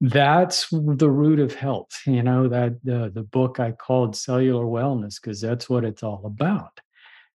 That's 0.00 0.68
the 0.70 1.10
root 1.10 1.40
of 1.40 1.54
health. 1.54 2.00
You 2.06 2.22
know, 2.22 2.48
that 2.48 2.82
the, 2.84 3.10
the 3.14 3.22
book 3.22 3.60
I 3.60 3.72
called 3.72 4.16
Cellular 4.16 4.64
Wellness, 4.64 5.20
because 5.20 5.40
that's 5.40 5.68
what 5.68 5.84
it's 5.84 6.02
all 6.02 6.22
about. 6.24 6.80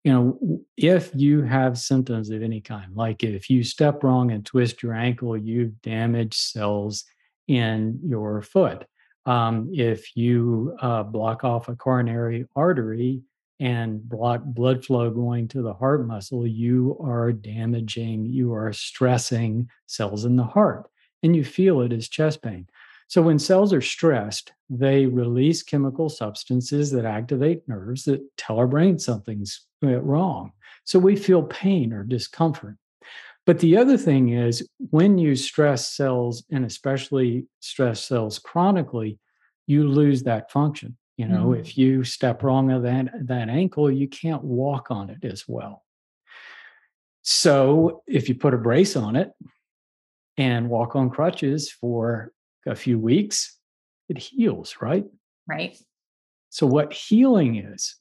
You 0.04 0.12
know, 0.12 0.60
if 0.76 1.10
you 1.14 1.42
have 1.42 1.78
symptoms 1.78 2.30
of 2.30 2.42
any 2.42 2.60
kind, 2.60 2.94
like 2.94 3.22
if 3.22 3.48
you 3.48 3.62
step 3.62 4.02
wrong 4.02 4.32
and 4.32 4.44
twist 4.44 4.82
your 4.82 4.94
ankle, 4.94 5.36
you've 5.36 5.80
damaged 5.82 6.34
cells 6.34 7.04
in 7.46 8.00
your 8.02 8.42
foot 8.42 8.84
um, 9.26 9.70
if 9.72 10.16
you 10.16 10.76
uh, 10.80 11.02
block 11.02 11.44
off 11.44 11.68
a 11.68 11.76
coronary 11.76 12.46
artery 12.56 13.22
and 13.60 14.06
block 14.08 14.42
blood 14.44 14.84
flow 14.84 15.10
going 15.10 15.46
to 15.48 15.62
the 15.62 15.74
heart 15.74 16.06
muscle, 16.06 16.46
you 16.46 16.96
are 17.00 17.32
damaging, 17.32 18.26
you 18.26 18.52
are 18.52 18.72
stressing 18.72 19.68
cells 19.86 20.24
in 20.24 20.34
the 20.34 20.44
heart, 20.44 20.88
and 21.22 21.34
you 21.36 21.44
feel 21.44 21.80
it 21.80 21.92
as 21.92 22.08
chest 22.08 22.42
pain. 22.42 22.66
So, 23.08 23.20
when 23.20 23.38
cells 23.38 23.72
are 23.72 23.82
stressed, 23.82 24.52
they 24.70 25.06
release 25.06 25.62
chemical 25.62 26.08
substances 26.08 26.90
that 26.92 27.04
activate 27.04 27.68
nerves 27.68 28.04
that 28.04 28.22
tell 28.36 28.58
our 28.58 28.66
brain 28.66 28.98
something's 28.98 29.66
uh, 29.84 30.00
wrong. 30.00 30.52
So, 30.84 30.98
we 30.98 31.16
feel 31.16 31.42
pain 31.42 31.92
or 31.92 32.04
discomfort. 32.04 32.76
But 33.44 33.58
the 33.58 33.76
other 33.76 33.98
thing 33.98 34.30
is 34.30 34.66
when 34.90 35.18
you 35.18 35.34
stress 35.34 35.92
cells 35.92 36.44
and 36.50 36.64
especially 36.64 37.46
stress 37.60 38.02
cells 38.02 38.38
chronically, 38.38 39.18
you 39.66 39.88
lose 39.88 40.22
that 40.22 40.50
function. 40.50 40.96
You 41.16 41.28
know, 41.28 41.48
mm. 41.48 41.60
if 41.60 41.76
you 41.76 42.04
step 42.04 42.42
wrong 42.42 42.70
on 42.72 42.82
that, 42.82 43.10
that 43.26 43.48
ankle, 43.48 43.90
you 43.90 44.08
can't 44.08 44.42
walk 44.42 44.90
on 44.90 45.10
it 45.10 45.24
as 45.24 45.44
well. 45.46 45.84
So 47.22 48.02
if 48.06 48.28
you 48.28 48.34
put 48.34 48.54
a 48.54 48.58
brace 48.58 48.96
on 48.96 49.16
it 49.16 49.32
and 50.36 50.68
walk 50.68 50.96
on 50.96 51.10
crutches 51.10 51.70
for 51.70 52.32
a 52.66 52.74
few 52.74 52.98
weeks, 52.98 53.58
it 54.08 54.18
heals, 54.18 54.76
right? 54.80 55.04
Right. 55.46 55.76
So 56.50 56.66
what 56.66 56.92
healing 56.92 57.56
is, 57.56 57.96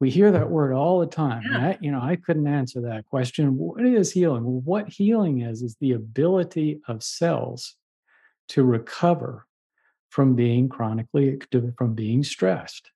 we 0.00 0.10
hear 0.10 0.30
that 0.30 0.50
word 0.50 0.72
all 0.72 1.00
the 1.00 1.06
time. 1.06 1.42
Yeah. 1.50 1.58
I, 1.58 1.78
you 1.80 1.90
know, 1.90 2.00
I 2.00 2.16
couldn't 2.16 2.46
answer 2.46 2.80
that 2.82 3.06
question. 3.06 3.56
What 3.56 3.84
is 3.84 4.12
healing? 4.12 4.44
Well, 4.44 4.62
what 4.64 4.88
healing 4.88 5.40
is 5.40 5.62
is 5.62 5.76
the 5.80 5.92
ability 5.92 6.80
of 6.86 7.02
cells 7.02 7.74
to 8.50 8.62
recover 8.62 9.46
from 10.10 10.34
being 10.34 10.68
chronically 10.68 11.38
from 11.76 11.94
being 11.94 12.22
stressed. 12.22 12.90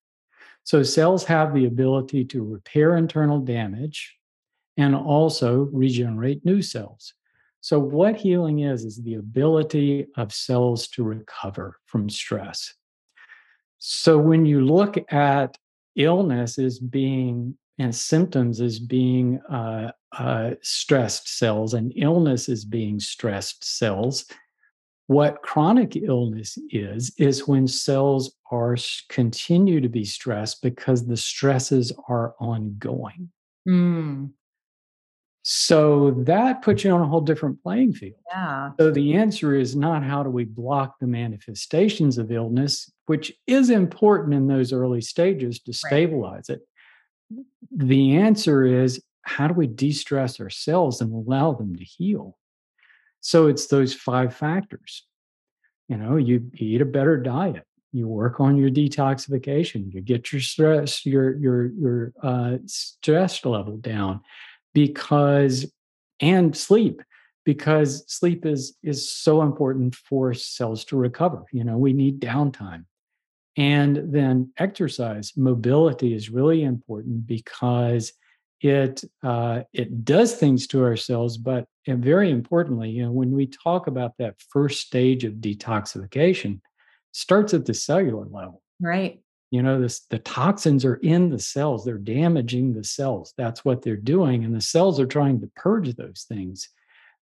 So 0.65 0.83
cells 0.83 1.25
have 1.25 1.53
the 1.53 1.67
ability 1.67 2.25
to 2.27 2.45
repair 2.45 2.97
internal 2.97 3.41
damage 3.41 4.17
and 4.77 4.95
also 4.95 5.69
regenerate 5.73 6.45
new 6.45 6.63
cells. 6.63 7.15
So 7.63 7.79
what 7.79 8.17
healing 8.17 8.59
is 8.59 8.85
is 8.85 9.01
the 9.03 9.15
ability 9.15 10.09
of 10.17 10.35
cells 10.35 10.89
to 10.89 11.05
recover 11.05 11.79
from 11.87 12.11
stress. 12.11 12.75
So 13.79 14.19
when 14.19 14.45
you 14.45 14.67
look 14.67 14.97
at 15.13 15.57
illness 15.95 16.59
as 16.59 16.81
being 16.81 17.57
and 17.79 17.95
symptoms 17.95 18.61
as 18.61 18.81
being 18.81 19.41
uh, 19.49 19.93
uh, 20.19 20.51
stressed 20.63 21.39
cells 21.39 21.75
and 21.75 21.93
illness 21.97 22.49
as 22.49 22.65
being 22.65 22.99
stressed 22.99 23.65
cells, 23.65 24.27
what 25.07 25.43
chronic 25.43 25.95
illness 25.97 26.59
is, 26.71 27.13
is 27.17 27.47
when 27.47 27.69
cells 27.69 28.35
are 28.51 28.77
continue 29.09 29.81
to 29.81 29.89
be 29.89 30.05
stressed 30.05 30.63
because 30.63 31.07
the 31.07 31.17
stresses 31.17 31.93
are 32.09 32.35
ongoing. 32.41 33.31
Mm. 33.69 34.31
So 35.43 36.13
that 36.19 36.63
puts 36.63 36.85
you 36.85 36.93
on 36.93 37.01
a 37.01 37.07
whole 37.07 37.21
different 37.21 37.61
playing 37.63 37.95
field. 37.95 38.21
Yeah. 38.29 38.71
So 38.79 38.93
the 38.93 39.15
answer 39.15 39.57
is 39.57 39.75
not 39.75 40.05
how 40.05 40.23
do 40.23 40.31
we 40.31 40.45
block 40.45 41.01
the 41.01 41.09
manifestations 41.09 42.17
of 42.17 42.31
illness, 42.31 42.91
which 43.07 43.33
is 43.49 43.69
important 43.69 44.35
in 44.35 44.47
those 44.47 44.73
early 44.73 45.01
stages 45.01 45.59
to 45.61 45.73
stabilize 45.73 46.47
right. 46.49 46.59
it. 46.59 47.43
The 47.73 48.17
answer 48.17 48.65
is 48.65 49.03
how 49.23 49.49
do 49.49 49.55
we 49.55 49.67
de 49.67 49.91
stress 49.93 50.39
our 50.39 50.51
cells 50.51 51.01
and 51.01 51.13
allow 51.13 51.53
them 51.53 51.75
to 51.75 51.85
heal? 51.85 52.39
So 53.21 53.49
it's 53.49 53.67
those 53.67 53.95
five 53.95 54.35
factors. 54.35 55.07
You 55.89 55.97
know, 55.97 56.17
you 56.17 56.51
eat 56.55 56.81
a 56.81 56.87
better 56.87 57.17
diet, 57.17 57.65
you 57.93 58.07
work 58.09 58.41
on 58.41 58.57
your 58.57 58.71
detoxification, 58.71 59.93
you 59.93 60.01
get 60.01 60.33
your 60.33 60.41
stress, 60.41 61.05
your 61.05 61.37
your 61.37 61.67
your 61.73 62.13
uh, 62.23 62.59
stress 62.67 63.45
level 63.45 63.77
down, 63.77 64.21
because 64.73 65.71
and 66.21 66.57
sleep 66.57 67.03
because 67.45 68.05
sleep 68.07 68.47
is 68.47 68.77
is 68.83 69.11
so 69.11 69.43
important 69.43 69.95
for 69.95 70.33
cells 70.35 70.85
to 70.85 70.97
recover 70.97 71.43
you 71.53 71.65
know 71.65 71.77
we 71.77 71.93
need 71.93 72.21
downtime 72.21 72.85
and 73.57 74.13
then 74.13 74.51
exercise 74.57 75.33
mobility 75.37 76.15
is 76.15 76.31
really 76.31 76.63
important 76.63 77.27
because 77.27 78.13
it 78.63 79.03
uh, 79.23 79.63
it 79.73 80.05
does 80.05 80.37
things 80.37 80.67
to 80.69 80.83
our 80.85 80.97
cells, 80.97 81.37
but 81.37 81.67
very 81.87 82.31
importantly, 82.31 82.91
you 82.91 83.05
know, 83.05 83.11
when 83.11 83.33
we 83.33 83.47
talk 83.47 83.89
about 83.89 84.17
that 84.19 84.37
first 84.51 84.87
stage 84.87 85.25
of 85.25 85.35
detoxification, 85.35 86.61
starts 87.11 87.55
at 87.55 87.67
the 87.67 87.75
cellular 87.75 88.27
level. 88.31 88.63
Right. 88.81 89.21
You 89.53 89.63
know, 89.63 89.79
this 89.79 90.01
the 90.09 90.19
toxins 90.19 90.83
are 90.83 90.95
in 90.97 91.29
the 91.29 91.39
cells. 91.39 91.85
They're 91.85 91.99
damaging 91.99 92.73
the 92.73 92.85
cells. 92.85 93.35
That's 93.37 93.67
what 93.67 93.83
they're 93.83 93.97
doing, 93.97 94.45
and 94.45 94.57
the 94.57 94.63
cells 94.63 94.99
are 94.99 95.07
trying 95.07 95.43
to 95.43 95.51
purge 95.55 95.95
those 95.95 96.25
things. 96.27 96.71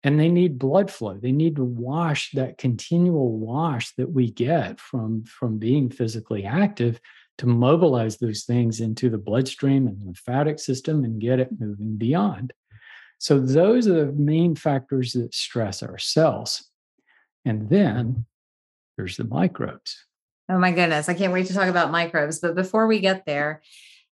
And 0.03 0.19
they 0.19 0.29
need 0.29 0.57
blood 0.57 0.89
flow. 0.89 1.19
They 1.19 1.31
need 1.31 1.55
to 1.57 1.63
wash 1.63 2.31
that 2.33 2.57
continual 2.57 3.37
wash 3.37 3.93
that 3.97 4.11
we 4.11 4.31
get 4.31 4.79
from 4.79 5.23
from 5.25 5.59
being 5.59 5.91
physically 5.91 6.45
active 6.45 6.99
to 7.37 7.45
mobilize 7.45 8.17
those 8.17 8.43
things 8.43 8.79
into 8.79 9.11
the 9.11 9.19
bloodstream 9.19 9.85
and 9.85 10.01
lymphatic 10.03 10.57
system 10.57 11.03
and 11.03 11.21
get 11.21 11.39
it 11.39 11.59
moving 11.59 11.95
beyond. 11.95 12.53
So, 13.19 13.39
those 13.39 13.87
are 13.87 14.05
the 14.07 14.11
main 14.13 14.55
factors 14.55 15.13
that 15.13 15.35
stress 15.35 15.83
our 15.83 15.99
cells. 15.99 16.71
And 17.45 17.69
then 17.69 18.25
there's 18.97 19.17
the 19.17 19.25
microbes. 19.25 20.05
Oh 20.49 20.59
my 20.59 20.71
goodness. 20.71 21.09
I 21.09 21.15
can't 21.15 21.33
wait 21.33 21.47
to 21.47 21.53
talk 21.53 21.67
about 21.67 21.91
microbes. 21.91 22.39
But 22.39 22.55
before 22.55 22.87
we 22.87 22.99
get 22.99 23.25
there, 23.25 23.61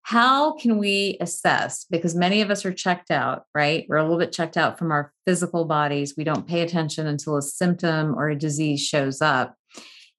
how 0.03 0.53
can 0.53 0.77
we 0.77 1.17
assess? 1.19 1.85
Because 1.89 2.15
many 2.15 2.41
of 2.41 2.49
us 2.49 2.65
are 2.65 2.73
checked 2.73 3.11
out, 3.11 3.43
right? 3.53 3.85
We're 3.87 3.97
a 3.97 4.03
little 4.03 4.17
bit 4.17 4.31
checked 4.31 4.57
out 4.57 4.79
from 4.79 4.91
our 4.91 5.13
physical 5.25 5.65
bodies. 5.65 6.15
We 6.17 6.23
don't 6.23 6.47
pay 6.47 6.61
attention 6.61 7.05
until 7.05 7.37
a 7.37 7.41
symptom 7.41 8.15
or 8.15 8.29
a 8.29 8.35
disease 8.37 8.81
shows 8.81 9.21
up. 9.21 9.55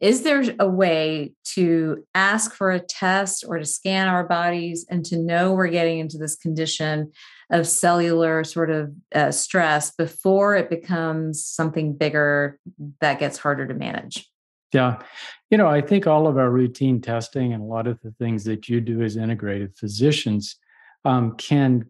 Is 0.00 0.23
there 0.23 0.42
a 0.59 0.69
way 0.69 1.33
to 1.54 2.04
ask 2.14 2.54
for 2.54 2.73
a 2.73 2.81
test 2.81 3.45
or 3.47 3.59
to 3.59 3.64
scan 3.64 4.09
our 4.09 4.26
bodies 4.26 4.85
and 4.90 5.04
to 5.07 5.16
know 5.16 5.52
we're 5.52 5.69
getting 5.69 6.00
into 6.00 6.19
this 6.19 6.35
condition 6.37 7.12
of 7.50 7.69
cellular 7.69 8.42
sort 8.42 8.71
of 8.71 8.92
uh, 9.14 9.31
stress 9.31 9.92
before 9.95 10.57
it 10.57 10.71
becomes 10.71 11.45
something 11.45 11.97
bigger 11.97 12.59
that 13.00 13.21
gets 13.21 13.38
harder 13.38 13.66
to 13.66 13.75
manage? 13.75 14.32
Yeah. 14.73 15.02
You 15.50 15.59
know, 15.59 15.69
I 15.69 15.81
think 15.81 16.07
all 16.07 16.26
of 16.26 16.38
our 16.38 16.50
routine 16.50 17.00
testing 17.00 17.52
and 17.52 17.62
a 17.62 17.67
lot 17.67 17.87
of 17.87 18.00
the 18.02 18.12
things 18.12 18.45
that 18.45 18.69
you 18.69 18.81
do 18.81 19.02
as 19.02 19.17
integrated 19.17 19.76
physicians 19.76 20.57
um, 21.05 21.37
can 21.37 21.85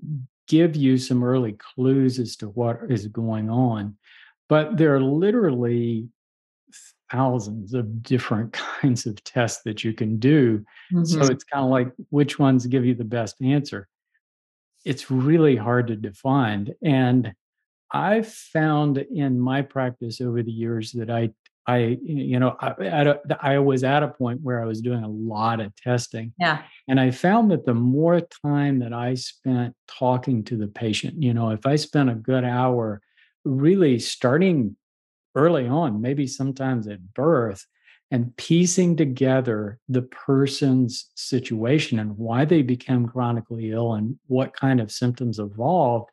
give 0.48 0.74
you 0.74 0.98
some 0.98 1.22
early 1.22 1.52
clues 1.52 2.18
as 2.18 2.36
to 2.36 2.48
what 2.48 2.80
is 2.88 3.06
going 3.06 3.48
on. 3.48 3.96
But 4.48 4.76
there 4.76 4.94
are 4.94 5.00
literally 5.00 6.08
thousands 7.10 7.74
of 7.74 8.02
different 8.02 8.52
kinds 8.80 9.06
of 9.06 9.22
tests 9.22 9.62
that 9.64 9.84
you 9.84 9.92
can 9.92 10.18
do. 10.18 10.64
Mm-hmm. 10.92 11.04
So 11.04 11.20
it's 11.22 11.44
kind 11.44 11.64
of 11.64 11.70
like 11.70 11.92
which 12.10 12.38
ones 12.38 12.66
give 12.66 12.84
you 12.84 12.94
the 12.94 13.04
best 13.04 13.40
answer. 13.40 13.88
It's 14.84 15.10
really 15.10 15.54
hard 15.54 15.86
to 15.88 15.96
define. 15.96 16.70
And 16.82 17.32
I've 17.92 18.28
found 18.28 18.98
in 18.98 19.38
my 19.38 19.62
practice 19.62 20.20
over 20.20 20.42
the 20.42 20.50
years 20.50 20.92
that 20.92 21.10
I, 21.10 21.30
I, 21.66 21.98
you 22.02 22.40
know, 22.40 22.56
I, 22.60 23.14
I 23.40 23.58
was 23.58 23.84
at 23.84 24.02
a 24.02 24.08
point 24.08 24.40
where 24.42 24.60
I 24.60 24.66
was 24.66 24.80
doing 24.80 25.04
a 25.04 25.08
lot 25.08 25.60
of 25.60 25.74
testing. 25.76 26.32
Yeah. 26.38 26.62
And 26.88 26.98
I 26.98 27.12
found 27.12 27.50
that 27.52 27.66
the 27.66 27.74
more 27.74 28.20
time 28.44 28.80
that 28.80 28.92
I 28.92 29.14
spent 29.14 29.74
talking 29.86 30.42
to 30.44 30.56
the 30.56 30.66
patient, 30.66 31.22
you 31.22 31.32
know, 31.32 31.50
if 31.50 31.64
I 31.64 31.76
spent 31.76 32.10
a 32.10 32.14
good 32.14 32.44
hour 32.44 33.00
really 33.44 33.98
starting 33.98 34.76
early 35.34 35.68
on, 35.68 36.00
maybe 36.00 36.26
sometimes 36.26 36.88
at 36.88 37.14
birth, 37.14 37.64
and 38.10 38.36
piecing 38.36 38.94
together 38.94 39.78
the 39.88 40.02
person's 40.02 41.10
situation 41.14 41.98
and 41.98 42.18
why 42.18 42.44
they 42.44 42.60
became 42.60 43.06
chronically 43.06 43.70
ill 43.70 43.94
and 43.94 44.18
what 44.26 44.54
kind 44.54 44.80
of 44.80 44.92
symptoms 44.92 45.38
evolved, 45.38 46.10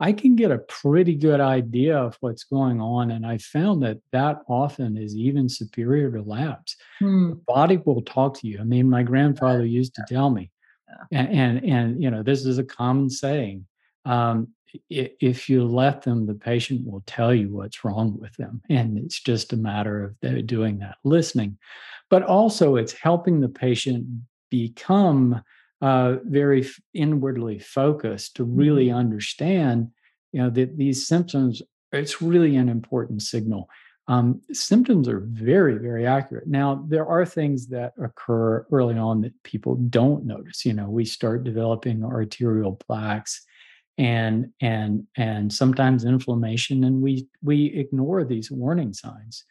I 0.00 0.12
can 0.12 0.34
get 0.34 0.50
a 0.50 0.58
pretty 0.58 1.14
good 1.14 1.40
idea 1.40 1.96
of 1.96 2.16
what's 2.20 2.44
going 2.44 2.80
on. 2.80 3.10
And 3.10 3.26
I 3.26 3.36
found 3.38 3.82
that 3.82 3.98
that 4.12 4.40
often 4.48 4.96
is 4.96 5.14
even 5.14 5.48
superior 5.48 6.10
to 6.12 6.22
labs. 6.22 6.76
Hmm. 6.98 7.30
The 7.30 7.34
body 7.46 7.76
will 7.76 8.02
talk 8.02 8.38
to 8.40 8.48
you. 8.48 8.58
I 8.60 8.64
mean, 8.64 8.88
my 8.88 9.02
grandfather 9.02 9.64
used 9.64 9.94
to 9.96 10.04
tell 10.08 10.30
me, 10.30 10.50
yeah. 10.88 11.20
and, 11.20 11.28
and, 11.28 11.64
and 11.64 12.02
you 12.02 12.10
know, 12.10 12.22
this 12.22 12.46
is 12.46 12.58
a 12.58 12.64
common 12.64 13.10
saying. 13.10 13.66
Um, 14.06 14.48
if 14.88 15.48
you 15.48 15.64
let 15.64 16.02
them, 16.02 16.26
the 16.26 16.34
patient 16.34 16.86
will 16.86 17.02
tell 17.06 17.34
you 17.34 17.48
what's 17.50 17.84
wrong 17.84 18.18
with 18.20 18.34
them. 18.36 18.62
And 18.70 18.96
it's 18.96 19.20
just 19.20 19.52
a 19.52 19.56
matter 19.56 20.16
of 20.22 20.46
doing 20.46 20.78
that 20.78 20.96
listening. 21.04 21.58
But 22.08 22.22
also, 22.22 22.76
it's 22.76 22.92
helping 22.92 23.40
the 23.40 23.48
patient 23.48 24.06
become 24.48 25.42
uh, 25.80 26.16
very 26.24 26.68
inwardly 26.94 27.58
focused 27.58 28.36
to 28.36 28.44
really 28.44 28.86
mm-hmm. 28.88 28.98
understand 28.98 29.90
you 30.32 30.42
know 30.42 30.50
that 30.50 30.76
these 30.76 31.06
symptoms 31.06 31.62
it's 31.92 32.22
really 32.22 32.54
an 32.54 32.68
important 32.68 33.20
signal. 33.22 33.68
Um, 34.06 34.40
symptoms 34.52 35.08
are 35.08 35.20
very 35.20 35.78
very 35.78 36.06
accurate. 36.06 36.46
Now 36.46 36.84
there 36.88 37.06
are 37.06 37.24
things 37.24 37.68
that 37.68 37.92
occur 38.02 38.66
early 38.70 38.96
on 38.96 39.20
that 39.22 39.40
people 39.42 39.76
don't 39.76 40.24
notice. 40.24 40.64
You 40.64 40.74
know 40.74 40.88
we 40.88 41.04
start 41.04 41.44
developing 41.44 42.04
arterial 42.04 42.76
plaques 42.76 43.44
and 43.98 44.50
and 44.60 45.06
and 45.16 45.52
sometimes 45.52 46.04
inflammation 46.04 46.84
and 46.84 47.02
we 47.02 47.26
we 47.42 47.66
ignore 47.66 48.24
these 48.24 48.50
warning 48.50 48.92
signs. 48.92 49.44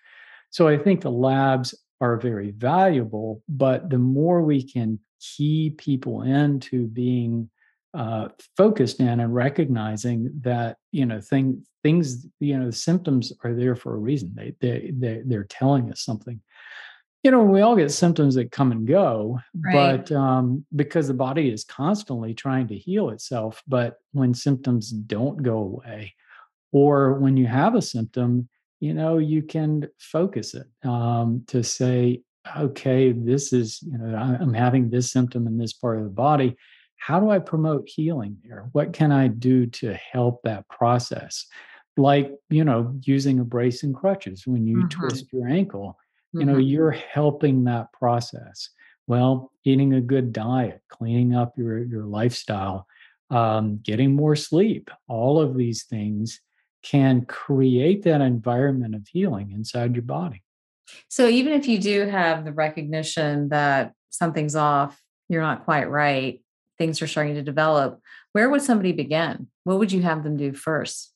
So 0.51 0.67
i 0.67 0.77
think 0.77 1.01
the 1.01 1.11
labs 1.11 1.75
are 2.01 2.17
very 2.17 2.51
valuable 2.51 3.43
but 3.47 3.89
the 3.89 3.99
more 3.99 4.41
we 4.41 4.63
can 4.63 4.99
key 5.19 5.71
people 5.71 6.21
into 6.21 6.87
being 6.87 7.49
uh, 7.93 8.29
focused 8.55 8.99
in 8.99 9.19
and 9.19 9.33
recognizing 9.33 10.31
that 10.41 10.77
you 10.91 11.05
know 11.05 11.19
thing, 11.19 11.65
things 11.83 12.27
you 12.39 12.57
know 12.57 12.67
the 12.67 12.71
symptoms 12.71 13.33
are 13.43 13.53
there 13.53 13.75
for 13.75 13.95
a 13.95 13.99
reason 13.99 14.31
they 14.35 14.53
they, 14.59 14.91
they 14.95 15.21
they're 15.25 15.43
telling 15.45 15.91
us 15.91 16.01
something 16.01 16.39
you 17.23 17.31
know, 17.31 17.43
we 17.43 17.61
all 17.61 17.75
get 17.75 17.91
symptoms 17.91 18.35
that 18.35 18.51
come 18.51 18.71
and 18.71 18.87
go, 18.87 19.39
right. 19.59 20.05
but 20.07 20.15
um, 20.15 20.65
because 20.75 21.07
the 21.07 21.13
body 21.13 21.49
is 21.49 21.65
constantly 21.65 22.33
trying 22.33 22.67
to 22.69 22.77
heal 22.77 23.09
itself. 23.09 23.61
But 23.67 23.97
when 24.13 24.33
symptoms 24.33 24.89
don't 24.89 25.43
go 25.43 25.57
away, 25.57 26.13
or 26.71 27.15
when 27.15 27.35
you 27.35 27.45
have 27.45 27.75
a 27.75 27.81
symptom, 27.81 28.47
you 28.79 28.93
know, 28.93 29.17
you 29.17 29.41
can 29.41 29.89
focus 29.99 30.53
it 30.53 30.67
um, 30.87 31.43
to 31.47 31.61
say, 31.61 32.21
okay, 32.57 33.11
this 33.11 33.53
is, 33.53 33.81
you 33.81 33.97
know, 33.97 34.15
I'm 34.15 34.53
having 34.53 34.89
this 34.89 35.11
symptom 35.11 35.47
in 35.47 35.57
this 35.57 35.73
part 35.73 35.97
of 35.97 36.03
the 36.03 36.09
body. 36.09 36.55
How 36.97 37.19
do 37.19 37.29
I 37.29 37.39
promote 37.39 37.87
healing 37.87 38.37
there? 38.43 38.69
What 38.71 38.93
can 38.93 39.11
I 39.11 39.27
do 39.27 39.65
to 39.67 39.93
help 39.93 40.41
that 40.43 40.67
process? 40.67 41.45
Like, 41.97 42.31
you 42.49 42.63
know, 42.63 42.95
using 43.03 43.39
a 43.39 43.43
brace 43.43 43.83
and 43.83 43.95
crutches 43.95 44.45
when 44.45 44.65
you 44.67 44.77
mm-hmm. 44.77 44.87
twist 44.87 45.31
your 45.31 45.47
ankle 45.47 45.97
you 46.33 46.45
know 46.45 46.53
mm-hmm. 46.53 46.61
you're 46.61 46.91
helping 46.91 47.63
that 47.63 47.91
process 47.91 48.69
well 49.07 49.51
eating 49.63 49.93
a 49.93 50.01
good 50.01 50.31
diet 50.31 50.81
cleaning 50.89 51.35
up 51.35 51.53
your 51.57 51.83
your 51.83 52.05
lifestyle 52.05 52.85
um, 53.31 53.79
getting 53.83 54.15
more 54.15 54.35
sleep 54.35 54.89
all 55.07 55.39
of 55.39 55.55
these 55.55 55.83
things 55.83 56.41
can 56.81 57.25
create 57.25 58.03
that 58.03 58.21
environment 58.21 58.95
of 58.95 59.07
healing 59.07 59.51
inside 59.51 59.95
your 59.95 60.03
body 60.03 60.43
so 61.07 61.27
even 61.27 61.53
if 61.53 61.67
you 61.67 61.77
do 61.77 62.05
have 62.05 62.45
the 62.45 62.51
recognition 62.51 63.49
that 63.49 63.93
something's 64.09 64.55
off 64.55 65.01
you're 65.27 65.41
not 65.41 65.65
quite 65.65 65.89
right 65.89 66.41
things 66.77 67.01
are 67.01 67.07
starting 67.07 67.35
to 67.35 67.41
develop 67.41 68.01
where 68.33 68.49
would 68.49 68.61
somebody 68.61 68.91
begin 68.91 69.47
what 69.63 69.79
would 69.79 69.91
you 69.91 70.01
have 70.01 70.23
them 70.23 70.37
do 70.37 70.53
first 70.53 71.13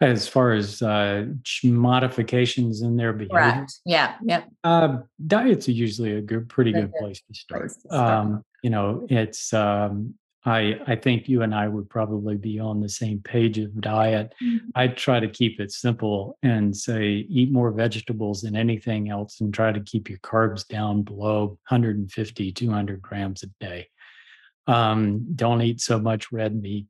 as 0.00 0.26
far 0.26 0.52
as 0.52 0.80
uh, 0.80 1.26
modifications 1.62 2.80
in 2.80 2.96
their 2.96 3.12
behavior. 3.12 3.36
Correct. 3.36 3.74
Yeah. 3.84 4.14
Yeah. 4.22 4.44
Uh, 4.64 4.98
diets 5.26 5.68
are 5.68 5.72
usually 5.72 6.14
a 6.14 6.22
good, 6.22 6.48
pretty 6.48 6.72
good 6.72 6.92
place 6.94 7.20
to 7.20 7.34
start. 7.34 7.60
Place 7.60 7.74
to 7.74 7.88
start. 7.88 8.26
Um, 8.26 8.44
you 8.62 8.70
know, 8.70 9.06
it's. 9.10 9.52
Um, 9.52 10.14
I 10.44 10.80
I 10.86 10.96
think 10.96 11.28
you 11.28 11.42
and 11.42 11.54
I 11.54 11.68
would 11.68 11.90
probably 11.90 12.36
be 12.36 12.58
on 12.58 12.80
the 12.80 12.88
same 12.88 13.20
page 13.20 13.58
of 13.58 13.78
diet. 13.80 14.32
Mm-hmm. 14.42 14.68
I 14.74 14.88
try 14.88 15.20
to 15.20 15.28
keep 15.28 15.60
it 15.60 15.70
simple 15.70 16.38
and 16.42 16.74
say 16.74 17.26
eat 17.28 17.52
more 17.52 17.70
vegetables 17.72 18.42
than 18.42 18.56
anything 18.56 19.10
else, 19.10 19.40
and 19.40 19.52
try 19.52 19.72
to 19.72 19.80
keep 19.80 20.08
your 20.08 20.18
carbs 20.20 20.66
down 20.66 21.02
below 21.02 21.58
150, 21.68 22.52
200 22.52 23.02
grams 23.02 23.42
a 23.42 23.48
day. 23.60 23.88
Um, 24.66 25.26
don't 25.34 25.62
eat 25.62 25.80
so 25.80 25.98
much 25.98 26.32
red 26.32 26.54
meat. 26.60 26.86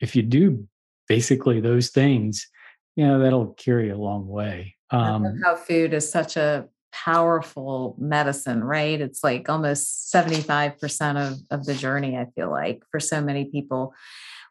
If 0.00 0.14
you 0.14 0.22
do 0.22 0.68
basically 1.08 1.60
those 1.60 1.90
things, 1.90 2.46
you 2.94 3.06
know, 3.06 3.18
that'll 3.18 3.54
carry 3.54 3.90
a 3.90 3.96
long 3.96 4.28
way. 4.28 4.76
Um, 4.90 5.40
how 5.44 5.56
food 5.56 5.94
is 5.94 6.10
such 6.10 6.36
a 6.36 6.68
powerful 6.92 7.96
medicine, 7.98 8.62
right? 8.62 9.00
It's 9.00 9.22
like 9.24 9.48
almost 9.48 10.12
75% 10.12 11.32
of, 11.32 11.38
of 11.50 11.66
the 11.66 11.74
journey, 11.74 12.16
I 12.16 12.26
feel 12.34 12.50
like, 12.50 12.82
for 12.90 13.00
so 13.00 13.20
many 13.20 13.46
people. 13.46 13.94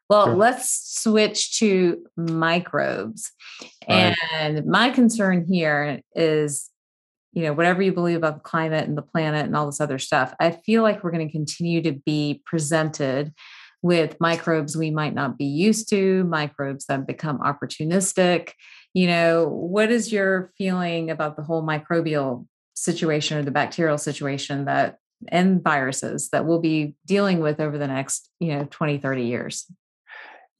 Well, 0.10 0.26
sure. 0.26 0.36
let's 0.36 1.02
switch 1.02 1.60
to 1.60 2.04
microbes. 2.18 3.32
Right. 3.88 4.16
And 4.34 4.66
my 4.66 4.90
concern 4.90 5.46
here 5.48 6.02
is, 6.16 6.70
you 7.34 7.44
know, 7.44 7.54
whatever 7.54 7.82
you 7.82 7.94
believe 7.94 8.18
about 8.18 8.38
the 8.38 8.50
climate 8.50 8.88
and 8.88 8.98
the 8.98 9.04
planet 9.04 9.46
and 9.46 9.56
all 9.56 9.68
this 9.68 9.80
other 9.80 10.00
stuff, 10.00 10.34
I 10.40 10.52
feel 10.52 10.82
like 10.82 11.04
we're 11.04 11.12
going 11.12 11.28
to 11.28 11.32
continue 11.32 11.82
to 11.84 11.92
be 11.92 12.42
presented 12.46 13.34
with 13.82 14.20
microbes 14.20 14.76
we 14.76 14.92
might 14.92 15.14
not 15.14 15.38
be 15.38 15.46
used 15.46 15.90
to, 15.90 16.24
microbes 16.26 16.86
that 16.88 17.08
become 17.08 17.40
opportunistic. 17.40 18.54
You 18.94 19.08
know, 19.08 19.48
what 19.48 19.92
is 19.92 20.12
your 20.12 20.52
feeling 20.58 21.10
about 21.12 21.36
the 21.36 21.44
whole 21.44 21.64
microbial 21.64 22.48
situation 22.74 23.38
or 23.38 23.44
the 23.44 23.52
bacterial 23.52 23.98
situation 23.98 24.66
that 24.66 24.98
and 25.28 25.62
viruses 25.62 26.30
that 26.30 26.46
we'll 26.46 26.62
be 26.62 26.96
dealing 27.06 27.40
with 27.40 27.60
over 27.60 27.78
the 27.78 27.88
next, 27.88 28.30
you 28.40 28.56
know, 28.56 28.68
20, 28.70 29.00
30 29.00 29.24
years? 29.24 29.66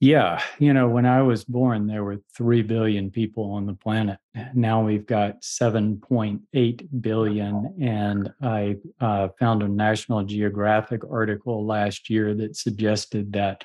Yeah. 0.00 0.42
You 0.58 0.72
know, 0.72 0.88
when 0.88 1.04
I 1.04 1.20
was 1.20 1.44
born, 1.44 1.86
there 1.86 2.02
were 2.02 2.20
3 2.34 2.62
billion 2.62 3.10
people 3.10 3.52
on 3.52 3.66
the 3.66 3.74
planet. 3.74 4.18
Now 4.54 4.82
we've 4.82 5.04
got 5.04 5.42
7.8 5.42 6.88
billion. 7.02 7.74
And 7.82 8.32
I 8.40 8.76
uh, 8.98 9.28
found 9.38 9.62
a 9.62 9.68
National 9.68 10.24
Geographic 10.24 11.02
article 11.10 11.66
last 11.66 12.08
year 12.08 12.34
that 12.34 12.56
suggested 12.56 13.34
that 13.34 13.62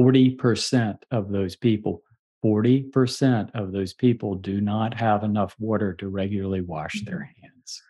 40% 0.00 0.96
of 1.10 1.30
those 1.30 1.54
people, 1.54 2.02
40% 2.44 3.50
of 3.54 3.72
those 3.72 3.94
people 3.94 4.34
do 4.34 4.60
not 4.60 4.94
have 4.94 5.24
enough 5.24 5.54
water 5.58 5.94
to 5.94 6.08
regularly 6.08 6.60
wash 6.60 7.02
their 7.04 7.20
Mm-hmm. 7.20 7.42
hands. 7.42 7.82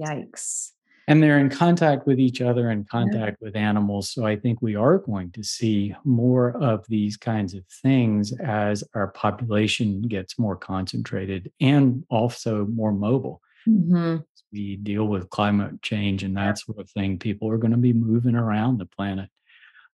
Yikes. 0.00 0.70
And 1.08 1.22
they're 1.22 1.38
in 1.38 1.50
contact 1.50 2.06
with 2.06 2.20
each 2.20 2.40
other 2.40 2.70
and 2.70 2.88
contact 2.88 3.40
with 3.40 3.56
animals. 3.56 4.10
So 4.10 4.24
I 4.24 4.36
think 4.36 4.62
we 4.62 4.76
are 4.76 4.98
going 4.98 5.32
to 5.32 5.42
see 5.42 5.94
more 6.04 6.56
of 6.62 6.86
these 6.88 7.16
kinds 7.16 7.54
of 7.54 7.64
things 7.82 8.32
as 8.40 8.84
our 8.94 9.08
population 9.08 10.02
gets 10.02 10.38
more 10.38 10.56
concentrated 10.56 11.50
and 11.60 12.04
also 12.08 12.66
more 12.66 12.92
mobile. 12.92 13.42
hmm 13.64 14.18
We 14.52 14.76
deal 14.76 15.06
with 15.06 15.28
climate 15.30 15.82
change 15.82 16.22
and 16.22 16.36
that 16.36 16.58
sort 16.58 16.78
of 16.78 16.88
thing. 16.90 17.18
People 17.18 17.48
are 17.50 17.58
going 17.58 17.72
to 17.72 17.78
be 17.78 17.92
moving 17.92 18.36
around 18.36 18.78
the 18.78 18.86
planet. 18.86 19.28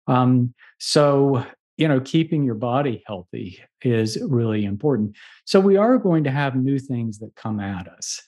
Um, 0.06 0.54
so, 0.78 1.44
you 1.78 1.88
know, 1.88 2.00
keeping 2.00 2.44
your 2.44 2.56
body 2.56 3.02
healthy 3.06 3.60
is 3.82 4.18
really 4.28 4.64
important. 4.64 5.16
So, 5.46 5.60
we 5.60 5.76
are 5.76 5.96
going 5.96 6.24
to 6.24 6.30
have 6.30 6.56
new 6.56 6.78
things 6.78 7.18
that 7.20 7.36
come 7.36 7.60
at 7.60 7.88
us, 7.88 8.20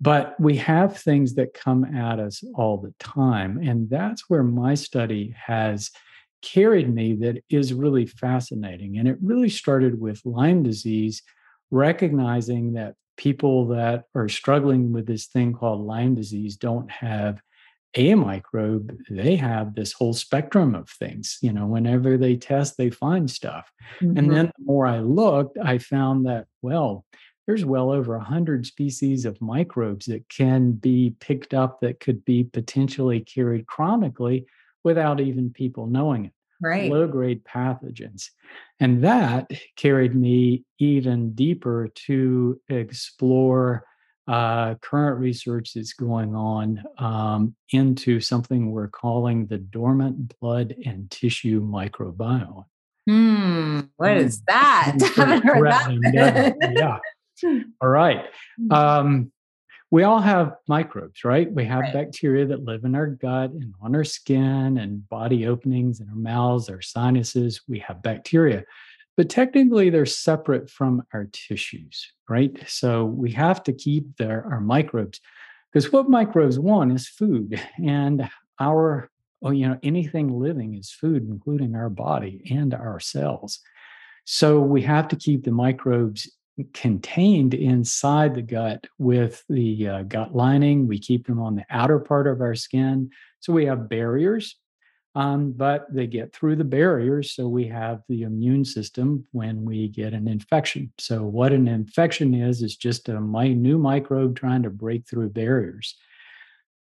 but 0.00 0.38
we 0.38 0.56
have 0.58 0.96
things 0.96 1.34
that 1.34 1.54
come 1.54 1.84
at 1.84 2.20
us 2.20 2.44
all 2.54 2.76
the 2.76 2.94
time. 3.00 3.58
And 3.58 3.88
that's 3.90 4.28
where 4.28 4.44
my 4.44 4.74
study 4.74 5.34
has 5.46 5.90
carried 6.42 6.94
me 6.94 7.14
that 7.14 7.42
is 7.48 7.72
really 7.72 8.06
fascinating. 8.06 8.98
And 8.98 9.08
it 9.08 9.16
really 9.22 9.48
started 9.48 9.98
with 9.98 10.20
Lyme 10.26 10.62
disease, 10.62 11.22
recognizing 11.70 12.74
that 12.74 12.94
people 13.16 13.66
that 13.68 14.04
are 14.14 14.28
struggling 14.28 14.92
with 14.92 15.06
this 15.06 15.26
thing 15.26 15.54
called 15.54 15.80
Lyme 15.80 16.14
disease 16.14 16.56
don't 16.56 16.90
have 16.90 17.40
a 17.96 18.14
microbe, 18.14 18.96
they 19.08 19.36
have 19.36 19.74
this 19.74 19.92
whole 19.92 20.14
spectrum 20.14 20.74
of 20.74 20.88
things. 20.90 21.38
You 21.42 21.52
know, 21.52 21.66
whenever 21.66 22.16
they 22.16 22.36
test, 22.36 22.76
they 22.76 22.90
find 22.90 23.30
stuff. 23.30 23.70
And 24.14 24.30
Mhm. 24.30 24.34
then 24.34 24.46
the 24.46 24.64
more 24.64 24.86
I 24.86 25.00
looked, 25.00 25.58
I 25.58 25.78
found 25.78 26.26
that, 26.26 26.46
well, 26.62 27.04
there's 27.46 27.64
well 27.64 27.90
over 27.90 28.16
100 28.16 28.66
species 28.66 29.24
of 29.24 29.40
microbes 29.40 30.06
that 30.06 30.28
can 30.28 30.72
be 30.72 31.14
picked 31.20 31.52
up 31.54 31.80
that 31.80 32.00
could 32.00 32.24
be 32.24 32.44
potentially 32.44 33.20
carried 33.20 33.66
chronically 33.66 34.46
without 34.82 35.20
even 35.20 35.50
people 35.52 35.86
knowing 35.86 36.26
it 36.26 36.32
right. 36.60 36.94
low 36.94 37.06
grade 37.06 37.44
pathogens. 37.44 38.30
And 38.80 39.02
that 39.04 39.48
carried 39.76 40.14
me 40.14 40.64
even 40.78 41.34
deeper 41.34 41.88
to 42.06 42.60
explore 42.68 43.84
uh, 44.26 44.74
current 44.76 45.18
research 45.20 45.74
that's 45.74 45.92
going 45.92 46.34
on 46.34 46.82
um, 46.98 47.54
into 47.70 48.20
something 48.20 48.70
we're 48.70 48.88
calling 48.88 49.46
the 49.46 49.58
dormant 49.58 50.38
blood 50.40 50.74
and 50.86 51.10
tissue 51.10 51.60
microbiome. 51.62 52.64
Hmm. 53.08 53.80
What 53.96 54.16
is 54.16 54.40
Mm. 54.40 54.44
that? 54.48 54.94
Sounds 54.98 55.16
Haven't 55.16 55.42
heard 55.44 55.58
threatening, 55.58 56.00
doesn't 56.12 56.36
it? 56.36 56.56
that. 56.60 56.72
yeah. 57.42 57.60
All 57.80 57.88
right. 57.88 58.24
Um, 58.70 59.30
we 59.90 60.02
all 60.02 60.20
have 60.20 60.56
microbes, 60.66 61.22
right? 61.22 61.52
We 61.52 61.64
have 61.66 61.80
Right. 61.82 61.92
bacteria 61.92 62.46
that 62.46 62.64
live 62.64 62.84
in 62.84 62.94
our 62.96 63.06
gut 63.06 63.50
and 63.50 63.74
on 63.80 63.94
our 63.94 64.02
skin 64.04 64.78
and 64.78 65.08
body 65.08 65.46
openings 65.46 66.00
and 66.00 66.08
our 66.10 66.16
mouths, 66.16 66.68
our 66.68 66.80
sinuses. 66.82 67.60
We 67.68 67.78
have 67.80 68.02
bacteria, 68.02 68.64
but 69.16 69.30
technically 69.30 69.90
they're 69.90 70.06
separate 70.06 70.68
from 70.68 71.02
our 71.12 71.28
tissues, 71.32 72.12
right? 72.28 72.56
So 72.66 73.04
we 73.04 73.30
have 73.32 73.62
to 73.64 73.72
keep 73.72 74.16
their, 74.16 74.44
our 74.50 74.60
microbes 74.60 75.20
because 75.72 75.92
what 75.92 76.08
microbes 76.08 76.58
want 76.58 76.92
is 76.92 77.08
food, 77.08 77.60
and 77.84 78.28
our, 78.60 79.10
oh, 79.42 79.50
you 79.50 79.68
know, 79.68 79.78
anything 79.82 80.28
living 80.28 80.74
is 80.74 80.90
food, 80.90 81.26
including 81.28 81.74
our 81.74 81.90
body 81.90 82.42
and 82.50 82.72
our 82.72 83.00
cells. 83.00 83.60
So 84.24 84.60
we 84.60 84.82
have 84.82 85.08
to 85.08 85.16
keep 85.16 85.44
the 85.44 85.50
microbes 85.50 86.30
contained 86.72 87.52
inside 87.52 88.34
the 88.34 88.42
gut 88.42 88.86
with 88.98 89.42
the 89.48 89.88
uh, 89.88 90.02
gut 90.04 90.34
lining. 90.34 90.86
We 90.86 90.98
keep 90.98 91.26
them 91.26 91.40
on 91.40 91.56
the 91.56 91.64
outer 91.68 91.98
part 91.98 92.26
of 92.26 92.40
our 92.40 92.54
skin. 92.54 93.10
So 93.40 93.52
we 93.52 93.66
have 93.66 93.88
barriers, 93.88 94.56
um, 95.14 95.52
but 95.52 95.86
they 95.92 96.06
get 96.06 96.34
through 96.34 96.56
the 96.56 96.64
barriers. 96.64 97.32
So 97.32 97.46
we 97.46 97.66
have 97.68 98.02
the 98.08 98.22
immune 98.22 98.64
system 98.64 99.26
when 99.32 99.64
we 99.64 99.88
get 99.88 100.12
an 100.12 100.26
infection. 100.26 100.92
So, 100.98 101.22
what 101.22 101.52
an 101.52 101.68
infection 101.68 102.34
is, 102.34 102.62
is 102.62 102.76
just 102.76 103.08
a 103.08 103.20
my, 103.20 103.48
new 103.48 103.78
microbe 103.78 104.36
trying 104.36 104.64
to 104.64 104.70
break 104.70 105.08
through 105.08 105.30
barriers. 105.30 105.96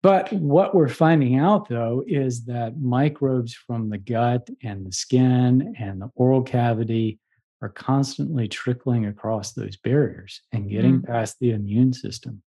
But 0.03 0.33
what 0.33 0.75
we're 0.75 0.89
finding 0.89 1.39
out 1.39 1.69
though 1.69 2.05
is 2.07 2.45
that 2.45 2.81
microbes 2.81 3.55
from 3.55 3.91
the 3.91 3.99
gut 3.99 4.49
and 4.63 4.87
the 4.87 4.93
skin 4.93 5.75
and 5.79 6.01
the 6.01 6.11
oral 6.15 6.43
cavity 6.43 7.19
are 7.61 7.69
constantly 7.69 8.47
trickling 8.47 9.07
across 9.07 9.53
those 9.53 9.77
barriers 9.77 10.43
and 10.53 10.71
getting 10.71 11.03
past 11.03 11.39
the 11.41 11.51
immune 11.51 11.93
system. 11.93 12.43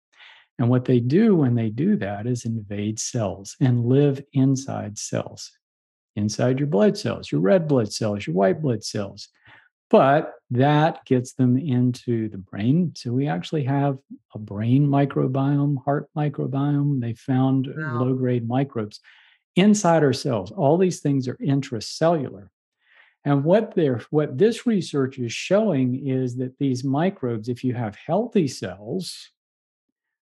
And 0.59 0.69
what 0.69 0.85
they 0.85 0.99
do 0.99 1.35
when 1.35 1.55
they 1.55 1.69
do 1.69 1.95
that 1.97 2.27
is 2.27 2.45
invade 2.45 2.99
cells 2.99 3.55
and 3.59 3.85
live 3.85 4.21
inside 4.33 4.99
cells, 4.99 5.51
inside 6.19 6.59
your 6.59 6.67
blood 6.67 6.97
cells, 6.97 7.31
your 7.31 7.41
red 7.41 7.67
blood 7.67 7.91
cells, 7.91 8.27
your 8.27 8.35
white 8.35 8.61
blood 8.61 8.83
cells. 8.83 9.29
But 9.89 10.33
that 10.51 11.03
gets 11.05 11.33
them 11.33 11.57
into 11.57 12.29
the 12.29 12.37
brain. 12.37 12.93
So 12.95 13.11
we 13.11 13.27
actually 13.27 13.63
have 13.63 13.97
a 14.35 14.39
brain 14.39 14.87
microbiome, 14.87 15.83
heart 15.83 16.09
microbiome. 16.15 17.01
They 17.01 17.13
found 17.13 17.67
Wow. 17.75 18.03
low 18.03 18.13
grade 18.13 18.47
microbes 18.47 18.99
inside 19.55 20.03
our 20.03 20.13
cells. 20.13 20.51
All 20.51 20.77
these 20.77 20.99
things 20.99 21.27
are 21.27 21.37
intracellular. 21.37 22.49
And 23.25 23.43
what 23.43 23.73
they're 23.75 24.01
what 24.11 24.37
this 24.37 24.65
research 24.65 25.17
is 25.19 25.33
showing 25.33 26.07
is 26.07 26.37
that 26.37 26.57
these 26.57 26.83
microbes, 26.83 27.49
if 27.49 27.63
you 27.63 27.73
have 27.73 27.95
healthy 27.95 28.47
cells, 28.47 29.31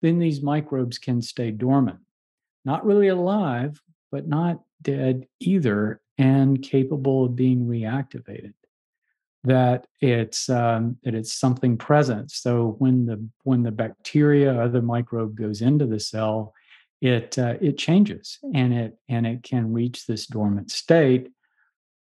then 0.01 0.19
these 0.19 0.41
microbes 0.41 0.97
can 0.97 1.21
stay 1.21 1.51
dormant, 1.51 1.99
not 2.65 2.85
really 2.85 3.09
alive, 3.09 3.81
but 4.11 4.27
not 4.27 4.61
dead 4.81 5.27
either, 5.39 6.01
and 6.17 6.61
capable 6.61 7.25
of 7.25 7.35
being 7.35 7.65
reactivated. 7.65 8.53
That 9.45 9.87
it's 10.01 10.49
um, 10.49 10.97
that 11.03 11.15
it's 11.15 11.33
something 11.33 11.77
present. 11.77 12.31
So 12.31 12.75
when 12.79 13.05
the 13.05 13.25
when 13.43 13.63
the 13.63 13.71
bacteria 13.71 14.53
or 14.59 14.67
the 14.67 14.81
microbe 14.81 15.35
goes 15.35 15.61
into 15.61 15.85
the 15.85 15.99
cell, 15.99 16.53
it 17.01 17.37
uh, 17.39 17.55
it 17.61 17.77
changes 17.77 18.39
and 18.53 18.73
it 18.73 18.97
and 19.07 19.25
it 19.25 19.43
can 19.43 19.71
reach 19.71 20.05
this 20.05 20.25
dormant 20.27 20.71
state 20.71 21.29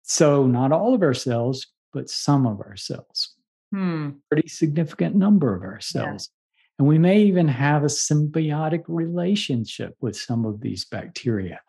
so, 0.08 0.45
not 0.45 0.71
all 0.71 0.93
of 0.93 1.01
our 1.01 1.15
cells, 1.15 1.65
but 1.91 2.10
some 2.12 2.45
of 2.45 2.60
our 2.60 2.75
cells, 2.75 3.34
Hmm. 3.73 4.12
pretty 4.29 4.47
significant 4.47 5.15
number 5.15 5.55
of 5.55 5.63
our 5.63 5.73
Yeah. 5.73 5.79
cells. 5.79 6.29
And 6.77 6.88
we 6.88 6.99
may 6.99 7.23
even 7.23 7.47
have 7.47 7.84
a 7.84 7.88
symbiotic 7.88 8.84
relationship 8.88 9.95
with 10.01 10.15
some 10.15 10.45
of 10.45 10.62
these 10.62 10.86
bacteria. 10.86 11.60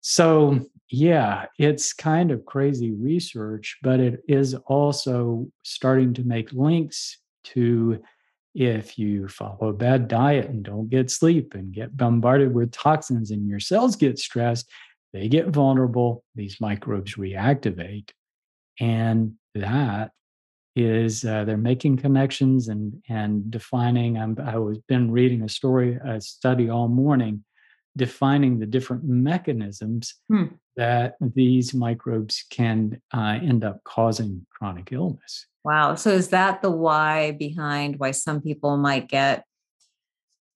So, 0.00 0.60
yeah, 0.88 1.46
it's 1.58 1.92
kind 1.92 2.30
of 2.30 2.44
crazy 2.46 2.92
research, 2.92 3.78
but 3.82 4.00
it 4.00 4.22
is 4.26 4.54
also 4.66 5.46
starting 5.62 6.14
to 6.14 6.24
make 6.24 6.52
links 6.52 7.18
to 7.44 8.02
if 8.54 8.98
you 8.98 9.28
follow 9.28 9.68
a 9.68 9.72
bad 9.72 10.08
diet 10.08 10.48
and 10.48 10.64
don't 10.64 10.90
get 10.90 11.10
sleep 11.10 11.54
and 11.54 11.72
get 11.72 11.96
bombarded 11.96 12.52
with 12.52 12.72
toxins 12.72 13.30
and 13.30 13.46
your 13.46 13.60
cells 13.60 13.94
get 13.94 14.18
stressed, 14.18 14.68
they 15.12 15.28
get 15.28 15.48
vulnerable, 15.48 16.24
these 16.34 16.60
microbes 16.60 17.14
reactivate. 17.14 18.10
And 18.80 19.34
that 19.54 20.10
is 20.76 21.24
uh, 21.24 21.44
they're 21.44 21.56
making 21.56 21.96
connections 21.96 22.68
and 22.68 23.02
and 23.08 23.50
defining. 23.50 24.18
I'm, 24.18 24.36
I 24.44 24.56
was 24.56 24.78
been 24.88 25.10
reading 25.10 25.42
a 25.42 25.48
story, 25.48 25.98
a 26.04 26.20
study 26.20 26.70
all 26.70 26.88
morning, 26.88 27.44
defining 27.96 28.58
the 28.58 28.66
different 28.66 29.04
mechanisms 29.04 30.14
Hmm. 30.28 30.44
that 30.76 31.16
these 31.20 31.74
microbes 31.74 32.44
can 32.50 33.00
uh, 33.12 33.38
end 33.42 33.64
up 33.64 33.82
causing 33.84 34.46
chronic 34.50 34.92
illness. 34.92 35.46
Wow. 35.64 35.94
So 35.96 36.10
is 36.10 36.28
that 36.28 36.62
the 36.62 36.70
why 36.70 37.32
behind 37.32 37.96
why 37.98 38.12
some 38.12 38.40
people 38.40 38.76
might 38.76 39.08
get 39.08 39.44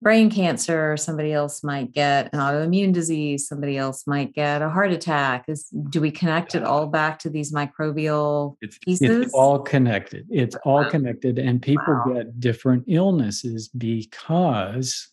brain 0.00 0.30
cancer, 0.30 0.96
somebody 0.96 1.32
else 1.32 1.64
might 1.64 1.92
get 1.92 2.32
an 2.32 2.38
autoimmune 2.38 2.92
disease, 2.92 3.48
somebody 3.48 3.76
else 3.78 4.06
might 4.06 4.34
get 4.34 4.60
a 4.62 4.68
heart 4.68 4.92
attack? 4.92 5.44
Is 5.48 5.68
do 5.68 6.00
we 6.00 6.10
connect 6.10 6.54
it 6.54 6.62
all 6.62 6.86
back 6.86 7.18
to 7.20 7.30
these 7.30 7.52
microbial 7.52 8.56
It's, 8.60 8.78
pieces? 8.78 9.24
it's 9.26 9.34
all 9.34 9.58
connected. 9.60 10.26
It's 10.30 10.56
all 10.64 10.82
Wow. 10.84 10.90
connected, 10.90 11.38
and 11.38 11.60
people 11.60 11.94
Wow. 12.06 12.14
get 12.14 12.38
different 12.40 12.84
illnesses 12.86 13.68
because 13.68 15.08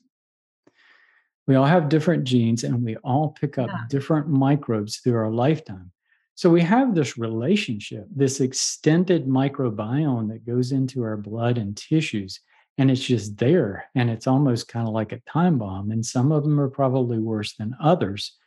we 1.47 1.55
all 1.55 1.65
have 1.65 1.89
different 1.89 2.23
genes 2.23 2.63
and 2.63 2.83
we 2.83 2.95
all 2.97 3.29
pick 3.29 3.57
up 3.57 3.69
Yeah. 3.69 3.85
different 3.89 4.27
microbes 4.27 4.97
through 4.97 5.15
our 5.15 5.31
lifetime. 5.31 5.91
So 6.35 6.49
we 6.49 6.61
have 6.61 6.95
this 6.95 7.17
relationship, 7.17 8.07
this 8.15 8.39
extended 8.39 9.27
microbiome 9.27 10.29
that 10.29 10.45
goes 10.45 10.71
into 10.71 11.03
our 11.03 11.17
blood 11.17 11.57
and 11.57 11.75
tissues, 11.75 12.39
and 12.77 12.89
it's 12.89 13.01
just 13.03 13.37
there. 13.37 13.85
And 13.95 14.09
it's 14.09 14.27
almost 14.27 14.67
kind 14.67 14.87
of 14.87 14.93
like 14.93 15.11
a 15.11 15.21
time 15.29 15.57
bomb. 15.57 15.91
And 15.91 16.05
some 16.05 16.31
of 16.31 16.43
them 16.43 16.59
are 16.59 16.69
probably 16.69 17.19
worse 17.19 17.55
than 17.57 17.75
others. 17.81 18.37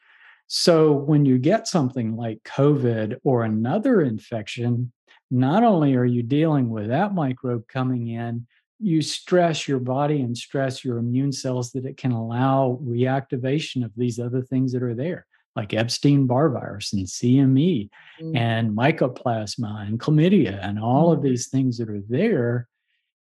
So 0.46 0.92
when 0.92 1.24
you 1.24 1.38
get 1.38 1.68
something 1.68 2.16
like 2.16 2.42
COVID 2.44 3.18
or 3.22 3.44
another 3.44 4.02
infection, 4.02 4.92
not 5.30 5.62
only 5.62 5.94
are 5.94 6.04
you 6.04 6.22
dealing 6.22 6.70
with 6.70 6.88
that 6.88 7.14
microbe 7.14 7.66
coming 7.68 8.08
in, 8.08 8.46
you 8.78 9.02
stress 9.02 9.68
your 9.68 9.78
body 9.78 10.20
and 10.20 10.36
stress 10.36 10.84
your 10.84 10.98
immune 10.98 11.32
cells 11.32 11.72
that 11.72 11.86
it 11.86 11.96
can 11.96 12.12
allow 12.12 12.78
reactivation 12.82 13.84
of 13.84 13.92
these 13.96 14.18
other 14.18 14.42
things 14.42 14.72
that 14.72 14.82
are 14.82 14.94
there 14.94 15.26
like 15.56 15.74
Epstein 15.74 16.26
Barr 16.26 16.50
virus 16.50 16.92
and 16.92 17.06
CMV 17.06 17.88
mm. 18.20 18.36
and 18.36 18.76
mycoplasma 18.76 19.86
and 19.86 19.98
chlamydia 19.98 20.58
and 20.62 20.78
all 20.78 21.10
mm. 21.10 21.16
of 21.16 21.22
these 21.22 21.48
things 21.48 21.78
that 21.78 21.88
are 21.88 22.02
there. 22.08 22.68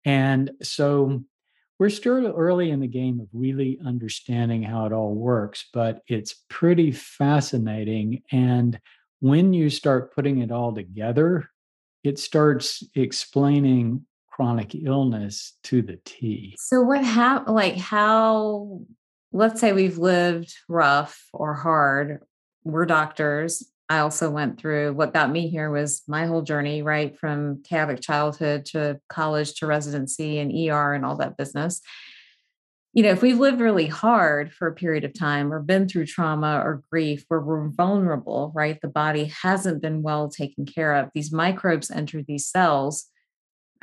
And 0.06 0.52
so 0.62 1.24
we're 1.80 1.90
still 1.90 2.34
early 2.36 2.72
in 2.72 2.80
the 2.80 2.88
game 2.88 3.20
of 3.20 3.28
really 3.34 3.80
understanding 3.86 4.64
how 4.64 4.86
it 4.86 4.94
all 4.94 5.14
works, 5.14 5.66
but 5.74 6.02
it's 6.08 6.44
pretty 6.50 6.92
fascinating. 6.92 8.24
And 8.32 8.80
when 9.20 9.54
you 9.54 9.70
start 9.70 10.14
putting 10.14 10.40
it 10.40 10.52
all 10.52 10.74
together, 10.74 11.50
it 12.04 12.20
starts 12.20 12.84
explaining 12.96 14.06
chronic 14.38 14.76
illness 14.76 15.54
to 15.64 15.82
the 15.82 16.00
T. 16.06 16.56
So 16.60 16.82
what 16.82 17.04
happened 17.04 17.56
like 17.56 17.76
how 17.76 18.82
let's 19.34 19.60
say 19.60 19.74
we've 19.74 19.98
lived 19.98 20.54
rough 20.70 21.28
or 21.34 21.56
hard, 21.56 22.22
we're 22.64 22.86
doctors. 22.86 23.64
I 23.90 24.00
also 24.00 24.30
went 24.30 24.60
through 24.60 24.94
what 24.94 25.14
got 25.14 25.32
me 25.32 25.50
here 25.50 25.72
was 25.72 26.04
my 26.08 26.28
whole 26.28 26.42
journey, 26.44 26.82
right? 26.82 27.18
From 27.18 27.64
chaotic 27.64 28.02
childhood 28.02 28.66
to 28.68 29.00
college 29.10 29.56
to 29.56 29.68
residency 29.68 30.40
and 30.40 30.52
ER 30.52 30.94
and 30.94 31.06
all 31.06 31.18
that 31.18 31.38
business. 31.38 31.82
You 32.94 33.04
know, 33.04 33.12
if 33.12 33.22
we've 33.22 33.40
lived 33.40 33.62
really 33.62 33.88
hard 33.88 34.52
for 34.52 34.68
a 34.68 34.76
period 34.76 35.04
of 35.04 35.18
time 35.18 35.54
or 35.54 35.62
been 35.62 35.88
through 35.88 36.08
trauma 36.08 36.62
or 36.64 36.84
grief 36.92 37.26
where 37.28 37.40
we're 37.40 37.70
vulnerable, 37.70 38.52
right? 38.56 38.80
The 38.82 38.88
body 38.88 39.32
hasn't 39.42 39.82
been 39.82 40.02
well 40.02 40.30
taken 40.30 40.66
care 40.66 40.96
of. 40.96 41.10
These 41.14 41.32
microbes 41.32 41.90
enter 41.90 42.22
these 42.22 42.48
cells. 42.48 43.06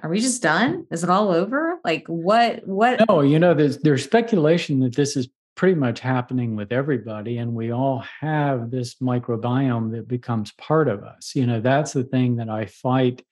Are 0.02 0.10
we 0.10 0.20
just 0.20 0.42
done? 0.42 0.86
Is 0.90 1.04
it 1.04 1.10
all 1.10 1.30
over? 1.30 1.78
Like 1.84 2.06
what 2.06 2.66
what 2.66 3.00
No, 3.08 3.20
you 3.20 3.38
know, 3.38 3.54
there's 3.54 3.78
there's 3.78 4.04
speculation 4.04 4.80
that 4.80 4.94
this 4.94 5.16
is 5.16 5.28
pretty 5.54 5.74
much 5.74 6.00
happening 6.00 6.56
with 6.56 6.72
everybody 6.72 7.38
and 7.38 7.54
we 7.54 7.72
all 7.72 8.04
have 8.20 8.70
this 8.70 8.96
microbiome 8.96 9.92
that 9.92 10.08
becomes 10.08 10.52
part 10.52 10.88
of 10.88 11.04
us 11.04 11.32
you 11.34 11.46
know 11.46 11.60
that's 11.60 11.92
the 11.92 12.04
thing 12.04 12.36
that 12.36 12.48
i 12.48 12.66
fight 12.66 13.24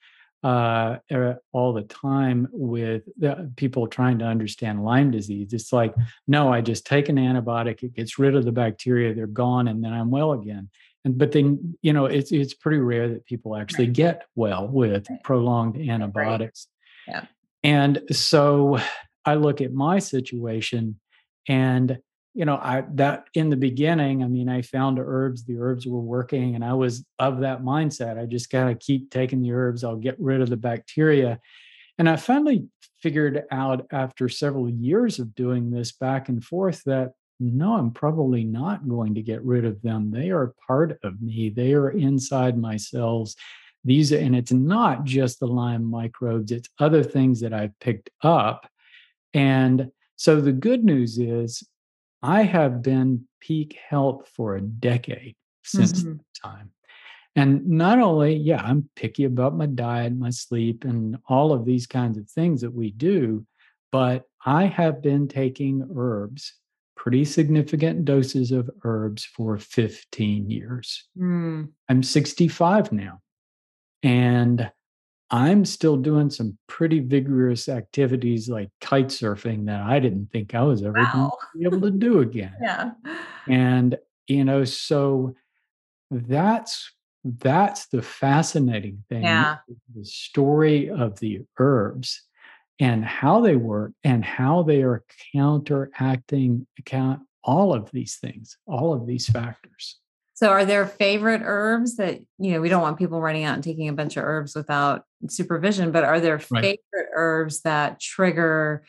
uh, 0.45 0.97
all 1.53 1.73
the 1.73 1.83
time 1.83 2.49
with 2.51 3.03
people 3.55 3.87
trying 3.87 4.19
to 4.19 4.25
understand 4.25 4.85
lyme 4.85 5.11
disease 5.11 5.53
it's 5.53 5.73
like 5.73 5.95
no 6.27 6.53
i 6.53 6.61
just 6.61 6.87
take 6.87 7.09
an 7.09 7.17
antibiotic 7.17 7.83
it 7.83 7.95
gets 7.95 8.19
rid 8.19 8.35
of 8.35 8.45
the 8.45 8.53
bacteria 8.53 9.15
they're 9.15 9.27
gone 9.27 9.69
and 9.69 9.83
then 9.85 9.93
i'm 9.93 10.11
well 10.11 10.33
again 10.33 10.69
but 11.05 11.33
then 11.33 11.77
you 11.83 11.93
know 11.93 12.07
it's 12.07 12.33
it's 12.33 12.55
pretty 12.55 12.79
rare 12.79 13.09
that 13.09 13.27
people 13.27 13.57
actually 13.57 13.87
right. 13.87 13.95
get 13.95 14.25
well 14.35 14.69
with 14.69 15.09
right. 15.11 15.23
prolonged 15.25 15.77
antibiotics 15.77 16.69
right. 17.09 17.15
yeah 17.15 17.27
and 17.65 18.03
so 18.11 18.79
i 19.25 19.35
look 19.35 19.61
at 19.61 19.73
my 19.73 19.99
situation 19.99 20.99
and 21.49 21.99
you 22.35 22.45
know 22.45 22.57
i 22.57 22.85
that 22.95 23.27
in 23.35 23.51
the 23.51 23.57
beginning 23.57 24.23
i 24.23 24.27
mean 24.27 24.49
i 24.49 24.63
found 24.63 24.99
herbs 24.99 25.45
the 25.45 25.59
herbs 25.59 25.87
were 25.87 26.01
working 26.01 26.55
and 26.55 26.65
i 26.65 26.73
was 26.73 27.05
of 27.19 27.41
that 27.41 27.63
mindset 27.63 28.19
i 28.19 28.25
just 28.25 28.51
gotta 28.51 28.75
keep 28.75 29.11
taking 29.11 29.43
the 29.43 29.53
herbs 29.53 29.85
i'll 29.85 29.97
get 29.97 30.19
rid 30.21 30.41
of 30.41 30.49
the 30.49 30.57
bacteria 30.57 31.39
and 31.99 32.09
i 32.09 32.17
finally 32.17 32.67
figured 33.01 33.43
out 33.51 33.85
after 33.91 34.29
several 34.29 34.71
years 34.71 35.19
of 35.19 35.35
doing 35.35 35.71
this 35.71 35.91
back 35.91 36.29
and 36.29 36.45
forth 36.45 36.83
that 36.85 37.13
no 37.43 37.75
i'm 37.75 37.91
probably 37.91 38.45
not 38.45 38.89
going 38.89 39.15
to 39.15 39.23
get 39.23 39.43
rid 39.43 39.65
of 39.65 39.81
them. 39.83 40.11
They 40.11 40.31
are 40.31 40.55
part 40.67 40.99
of 41.03 41.21
me. 41.21 41.51
They 41.51 41.75
are 41.75 41.91
inside 41.91 42.57
my 42.57 42.77
cells. 42.77 43.37
These 43.85 44.13
and 44.13 44.37
it's 44.37 44.53
not 44.53 45.05
just 45.05 45.41
the 45.41 45.47
lyme 45.47 45.85
microbes. 45.85 46.53
It's 46.53 46.69
other 46.79 47.03
things 47.03 47.41
that 47.41 47.53
i've 47.53 47.79
picked 47.81 48.11
up. 48.23 48.69
And 49.35 49.91
so 50.17 50.41
the 50.41 50.53
good 50.53 50.85
news 50.85 51.19
is 51.19 51.67
I 52.23 52.43
have 52.43 52.83
been 52.83 53.27
peak 53.41 53.77
health 53.89 54.31
for 54.37 54.55
a 54.55 54.61
decade 54.61 55.35
since 55.65 56.03
mm-hmm. 56.03 56.13
that 56.13 56.49
time. 56.49 56.71
And 57.35 57.67
not 57.67 57.99
only, 57.99 58.35
yeah, 58.37 58.63
I'm 58.63 58.89
picky 58.95 59.25
about 59.25 59.57
my 59.57 59.67
diet, 59.67 60.15
my 60.15 60.31
sleep, 60.31 60.85
and 60.85 61.17
all 61.29 61.53
of 61.53 61.65
these 61.65 61.87
kinds 61.87 62.19
of 62.19 62.31
things 62.31 62.61
that 62.61 62.75
we 62.75 62.91
do, 62.91 63.47
but 63.91 64.25
I 64.45 64.67
have 64.67 65.03
been 65.03 65.29
taking 65.29 65.89
herbs, 65.97 66.55
pretty 67.03 67.25
significant 67.25 68.05
doses 68.05 68.53
of 68.53 68.71
herbs 68.85 69.25
for 69.25 69.59
15 69.59 70.49
years. 70.49 71.09
Mm. 71.19 71.71
I'm 71.89 72.01
65 72.01 72.93
now. 72.93 73.21
And 74.05 74.71
I'm 75.29 75.65
still 75.65 75.97
doing 75.97 76.31
some 76.31 76.57
pretty 76.69 77.01
vigorous 77.01 77.69
activities 77.69 78.49
like 78.49 78.69
kite 78.81 79.09
surfing 79.09 79.67
that 79.67 79.81
I 79.81 79.99
didn't 79.99 80.31
think 80.31 80.55
I 80.55 80.63
was 80.63 80.85
ever 80.85 80.93
wow. 80.93 81.13
going 81.13 81.31
to 81.31 81.59
be 81.59 81.77
able 81.77 81.91
to 81.91 81.99
do 81.99 82.21
again. 82.21 82.55
yeah. 82.63 82.93
And 83.49 83.99
you 84.29 84.45
know, 84.45 84.63
so 84.63 85.35
that's 86.09 86.89
that's 87.25 87.87
the 87.87 88.03
fascinating 88.03 89.03
thing. 89.09 89.25
Yeah. 89.25 89.57
The 89.93 90.05
story 90.05 90.89
of 90.89 91.19
the 91.19 91.41
herbs 91.59 92.23
and 92.83 93.05
how 93.05 93.41
they 93.41 93.55
work 93.55 93.93
and 94.03 94.25
how 94.25 94.65
they 94.65 94.83
are 94.83 95.05
counteracting 95.33 96.67
account 96.81 97.21
all 97.45 97.73
of 97.73 97.89
these 97.93 98.17
things, 98.17 98.57
all 98.67 98.93
of 98.93 99.07
these 99.07 99.29
factors. 99.29 100.01
So 100.35 100.49
are 100.49 100.65
there 100.65 100.87
favorite 100.87 101.43
herbs 101.45 101.97
that, 101.97 102.19
you 102.41 102.51
know, 102.51 102.61
we 102.61 102.69
don't 102.69 102.83
want 102.83 102.99
people 102.99 103.21
running 103.21 103.45
out 103.45 103.55
and 103.55 103.63
taking 103.63 103.89
a 103.89 103.93
bunch 103.93 104.17
of 104.17 104.25
herbs 104.25 104.57
without 104.57 105.05
supervision, 105.29 105.93
but 105.93 106.03
are 106.03 106.19
there 106.19 106.41
right. 106.51 106.81
favorite 106.93 107.11
herbs 107.15 107.61
that 107.61 108.01
trigger, 108.01 108.85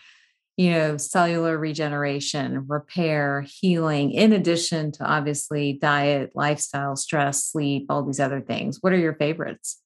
you 0.58 0.72
know, 0.72 0.98
cellular 0.98 1.56
regeneration, 1.56 2.66
repair, 2.68 3.46
healing, 3.48 4.12
in 4.12 4.34
addition 4.34 4.92
to 4.94 5.06
obviously 5.06 5.74
diet, 5.74 6.32
lifestyle, 6.34 6.96
stress, 6.96 7.46
sleep, 7.46 7.86
all 7.90 8.02
these 8.02 8.20
other 8.20 8.42
things? 8.42 8.80
What 8.82 8.92
are 8.92 8.98
your 8.98 9.14
favorites? 9.14 9.83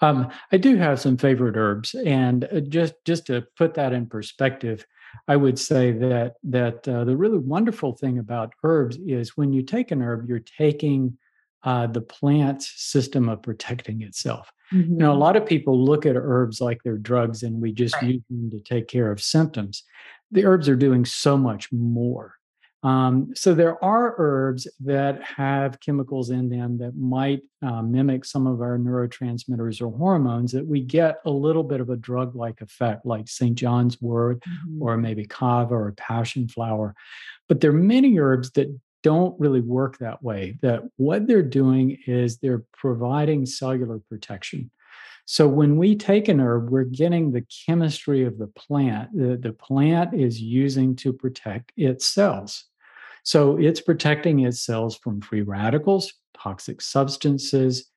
Um, 0.00 0.30
I 0.50 0.56
do 0.56 0.76
have 0.76 1.00
some 1.00 1.16
favorite 1.16 1.56
herbs, 1.56 1.94
and 1.94 2.44
uh, 2.44 2.60
just 2.60 2.94
just 3.04 3.26
to 3.26 3.46
put 3.56 3.74
that 3.74 3.92
in 3.92 4.06
perspective, 4.06 4.86
I 5.28 5.36
would 5.36 5.58
say 5.58 5.92
that 5.92 6.34
that 6.44 6.88
uh, 6.88 7.04
the 7.04 7.16
really 7.16 7.38
wonderful 7.38 7.94
thing 7.94 8.18
about 8.18 8.54
herbs 8.64 8.98
is 9.06 9.36
when 9.36 9.52
you 9.52 9.62
take 9.62 9.90
an 9.90 10.02
herb, 10.02 10.28
you're 10.28 10.38
taking 10.38 11.18
uh, 11.62 11.86
the 11.86 12.00
plant's 12.00 12.72
system 12.82 13.28
of 13.28 13.42
protecting 13.42 14.02
itself. 14.02 14.50
Mm-hmm. 14.72 14.92
You 14.92 14.98
know, 14.98 15.10
a 15.10 15.12
mm-hmm. 15.12 15.20
lot 15.20 15.36
of 15.36 15.46
people 15.46 15.84
look 15.84 16.06
at 16.06 16.16
herbs 16.16 16.60
like 16.60 16.82
they're 16.82 16.96
drugs, 16.96 17.42
and 17.42 17.60
we 17.60 17.72
just 17.72 17.94
right. 17.96 18.14
use 18.14 18.22
them 18.30 18.50
to 18.50 18.60
take 18.60 18.88
care 18.88 19.10
of 19.10 19.20
symptoms. 19.20 19.84
The 20.30 20.44
herbs 20.44 20.68
are 20.68 20.76
doing 20.76 21.04
so 21.04 21.36
much 21.36 21.70
more. 21.72 22.34
Um, 22.82 23.32
so 23.34 23.52
there 23.52 23.82
are 23.84 24.14
herbs 24.16 24.66
that 24.80 25.22
have 25.22 25.80
chemicals 25.80 26.30
in 26.30 26.48
them 26.48 26.78
that 26.78 26.96
might 26.96 27.42
uh, 27.62 27.82
mimic 27.82 28.24
some 28.24 28.46
of 28.46 28.62
our 28.62 28.78
neurotransmitters 28.78 29.82
or 29.82 29.94
hormones 29.96 30.52
that 30.52 30.66
we 30.66 30.80
get 30.80 31.20
a 31.26 31.30
little 31.30 31.62
bit 31.62 31.82
of 31.82 31.90
a 31.90 31.96
drug-like 31.96 32.62
effect, 32.62 33.04
like 33.04 33.28
St. 33.28 33.54
John's 33.54 34.00
wort 34.00 34.40
mm-hmm. 34.40 34.82
or 34.82 34.96
maybe 34.96 35.26
kava 35.26 35.74
or 35.74 35.92
passion 35.92 36.48
flower. 36.48 36.94
But 37.48 37.60
there 37.60 37.70
are 37.70 37.74
many 37.74 38.18
herbs 38.18 38.52
that 38.52 38.74
don't 39.02 39.38
really 39.38 39.60
work 39.60 39.98
that 39.98 40.22
way. 40.22 40.58
That 40.62 40.82
what 40.96 41.26
they're 41.26 41.42
doing 41.42 41.98
is 42.06 42.38
they're 42.38 42.64
providing 42.72 43.44
cellular 43.44 43.98
protection. 43.98 44.70
So 45.26 45.46
when 45.46 45.76
we 45.76 45.96
take 45.96 46.28
an 46.28 46.40
herb, 46.40 46.70
we're 46.70 46.84
getting 46.84 47.30
the 47.30 47.46
chemistry 47.66 48.24
of 48.24 48.38
the 48.38 48.48
plant 48.48 49.16
that 49.16 49.42
the 49.42 49.52
plant 49.52 50.14
is 50.14 50.40
using 50.40 50.96
to 50.96 51.12
protect 51.12 51.72
its 51.76 52.06
cells. 52.06 52.64
So 53.24 53.56
it's 53.58 53.80
protecting 53.80 54.40
its 54.40 54.60
cells 54.60 54.96
from 54.96 55.20
free 55.20 55.42
radicals, 55.42 56.12
toxic 56.36 56.80
substances, 56.80 57.90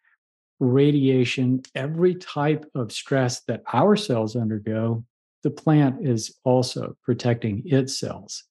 radiation, 0.59 1.61
every 1.75 2.15
type 2.15 2.65
of 2.75 2.91
stress 2.91 3.41
that 3.41 3.63
our 3.71 3.95
cells 3.95 4.35
undergo. 4.35 5.03
The 5.43 5.51
plant 5.51 6.07
is 6.07 6.37
also 6.43 6.95
protecting 7.03 7.63
its 7.65 7.99
cells. 7.99 8.43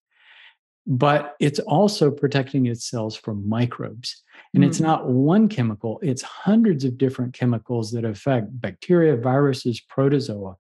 But 0.87 1.37
it's 1.39 1.61
also 1.61 2.11
protecting 2.11 2.67
its 2.67 2.91
cells 2.91 3.17
from 3.17 3.49
microbes. 3.49 4.23
And 4.53 4.65
mm. 4.65 4.67
it's 4.67 4.81
not 4.81 5.09
one 5.09 5.49
chemical, 5.49 6.01
it's 6.03 6.23
hundreds 6.23 6.85
of 6.85 6.99
different 6.99 7.35
chemicals 7.35 7.93
that 7.93 8.05
affect 8.05 8.61
bacteria, 8.61 9.17
viruses, 9.17 9.81
protozoa. 9.81 10.57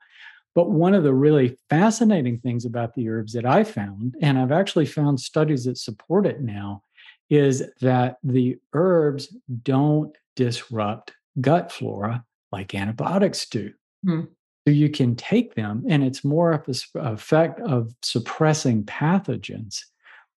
But 0.55 0.71
one 0.71 0.95
of 0.95 1.03
the 1.03 1.15
really 1.15 1.57
fascinating 1.71 2.39
things 2.39 2.65
about 2.65 2.95
the 2.95 3.09
herbs 3.09 3.33
that 3.33 3.47
I 3.47 3.65
found, 3.65 4.17
and 4.21 4.39
I've 4.39 4.53
actually 4.53 4.87
found 4.87 5.19
studies 5.21 5.65
that 5.65 5.79
support 5.79 6.27
it 6.27 6.43
now, 6.43 6.83
is 7.31 7.63
that 7.81 8.19
the 8.23 8.59
herbs 8.75 9.35
don't 9.63 10.15
disrupt 10.37 11.13
gut 11.41 11.73
flora 11.73 12.25
like 12.51 12.75
antibiotics 12.75 13.49
do. 13.49 13.73
Hmm. 14.05 14.23
So 14.69 14.73
you 14.73 14.91
can 14.91 15.17
take 15.17 15.55
them, 15.55 15.85
and 15.89 16.05
it's 16.05 16.23
more 16.23 16.53
of 16.53 16.69
a 16.69 16.75
effect 17.13 17.59
of 17.61 17.93
suppressing 18.03 18.85
pathogens, 18.85 19.79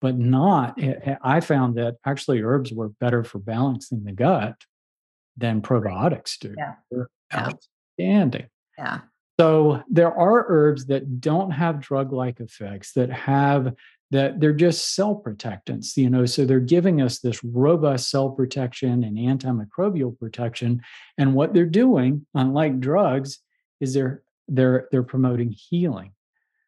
but 0.02 0.18
not. 0.18 0.82
Eh, 0.82 0.96
eh, 1.04 1.16
I 1.22 1.42
found 1.42 1.76
that 1.76 1.98
actually 2.06 2.42
herbs 2.42 2.72
work 2.72 2.94
better 3.00 3.24
for 3.24 3.40
balancing 3.40 4.04
the 4.04 4.14
gut 4.14 4.56
than 5.38 5.62
probiotics 5.62 6.40
do. 6.40 6.56
Yeah. 6.58 6.76
They're 6.90 7.10
Yeah. 7.34 7.50
outstanding. 8.00 8.48
Yeah. 8.78 9.02
So 9.40 9.84
there 9.90 10.14
are 10.14 10.46
herbs 10.48 10.86
that 10.86 11.20
don't 11.20 11.52
have 11.52 11.82
drug-like 11.82 12.40
effects 12.40 12.94
that 12.94 13.10
have 13.12 13.74
that 14.12 14.40
they're 14.40 14.54
just 14.54 14.96
cell 14.96 15.16
protectants, 15.16 15.98
you 15.98 16.10
know. 16.10 16.26
So 16.26 16.46
they're 16.46 16.60
giving 16.60 17.02
us 17.02 17.20
this 17.20 17.44
robust 17.44 18.10
cell 18.10 18.30
protection 18.30 19.04
and 19.04 19.18
antimicrobial 19.18 20.18
protection. 20.18 20.82
And 21.18 21.34
what 21.34 21.54
they're 21.54 21.66
doing, 21.66 22.26
unlike 22.34 22.80
drugs, 22.80 23.40
is 23.82 23.94
they're 23.94 24.24
they're 24.48 24.88
they're 24.92 25.04
promoting 25.04 25.52
healing. 25.52 26.12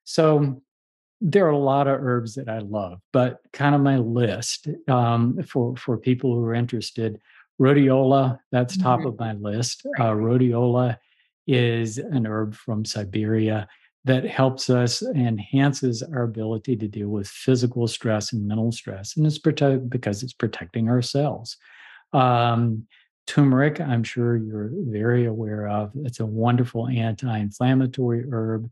So 0.04 0.62
there 1.22 1.46
are 1.46 1.52
a 1.52 1.58
lot 1.58 1.88
of 1.88 2.00
herbs 2.02 2.36
that 2.36 2.50
I 2.50 2.60
love, 2.60 3.00
but 3.14 3.40
kind 3.54 3.76
of 3.76 3.82
my 3.82 3.98
list 3.98 4.68
um, 4.88 5.42
for 5.44 5.76
for 5.78 5.98
people 5.98 6.34
who 6.36 6.44
are 6.44 6.54
interested. 6.56 7.20
Rhodiola, 7.62 8.40
that's 8.52 8.78
top 8.78 9.00
Mhm. 9.02 9.08
of 9.08 9.20
my 9.20 9.34
list. 9.34 9.86
Uh, 10.00 10.12
rhodiola 10.12 10.98
is 11.48 11.98
an 11.98 12.28
herb 12.28 12.54
from 12.54 12.86
Siberia 12.86 13.68
that 14.06 14.24
helps 14.26 14.70
us 14.70 15.02
enhances 15.02 16.02
our 16.04 16.24
ability 16.24 16.76
to 16.78 16.88
deal 16.88 17.10
with 17.10 17.28
physical 17.28 17.88
stress 17.88 18.32
and 18.32 18.48
mental 18.48 18.72
stress, 18.72 19.18
and 19.18 19.26
it's 19.26 19.38
protect 19.38 19.90
because 19.90 20.24
it's 20.24 20.34
protecting 20.34 20.88
our 20.90 21.02
cells. 21.02 21.58
Um, 22.14 22.88
turmeric, 23.26 23.82
I'm 23.82 24.04
sure 24.04 24.38
you're 24.38 24.72
very 24.74 25.26
aware 25.26 25.68
of. 25.68 25.92
It's 26.06 26.22
a 26.22 26.26
wonderful 26.26 26.88
anti-inflammatory 26.88 28.24
herb. 28.32 28.70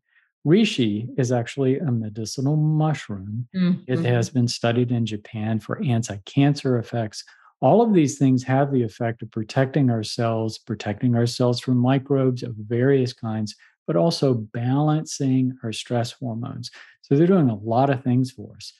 Reishi 0.48 1.10
is 1.18 1.32
actually 1.32 1.80
a 1.80 1.92
medicinal 1.92 2.56
mushroom. 2.56 3.48
It 3.88 4.00
Mhm. 4.00 4.06
has 4.06 4.30
been 4.30 4.48
studied 4.48 4.92
in 4.92 5.06
Japan 5.06 5.60
for 5.60 5.84
anti-cancer 5.84 6.78
effects. 6.78 7.24
All 7.66 7.82
of 7.82 7.96
these 7.96 8.20
things 8.20 8.44
have 8.44 8.72
the 8.72 8.84
effect 8.84 9.24
of 9.24 9.32
protecting 9.32 9.90
ourselves, 9.90 10.60
protecting 10.60 11.16
ourselves 11.16 11.60
from 11.60 11.78
microbes 11.78 12.44
of 12.44 12.54
various 12.58 13.12
kinds, 13.12 13.56
but 13.88 13.96
also 13.96 14.36
balancing 14.54 15.58
our 15.64 15.72
stress 15.72 16.12
hormones. 16.12 16.70
So 17.02 17.16
they're 17.16 17.26
doing 17.26 17.50
a 17.50 17.56
lot 17.56 17.90
of 17.90 18.04
things 18.04 18.30
for 18.30 18.54
us. 18.56 18.72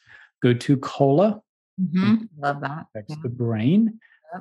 Gotu 0.44 0.80
kola, 0.80 1.42
Mhm. 1.82 2.30
Love 2.38 2.62
that. 2.62 2.86
affects 2.94 3.16
Yeah. 3.16 3.24
the 3.24 3.30
brain, 3.30 4.00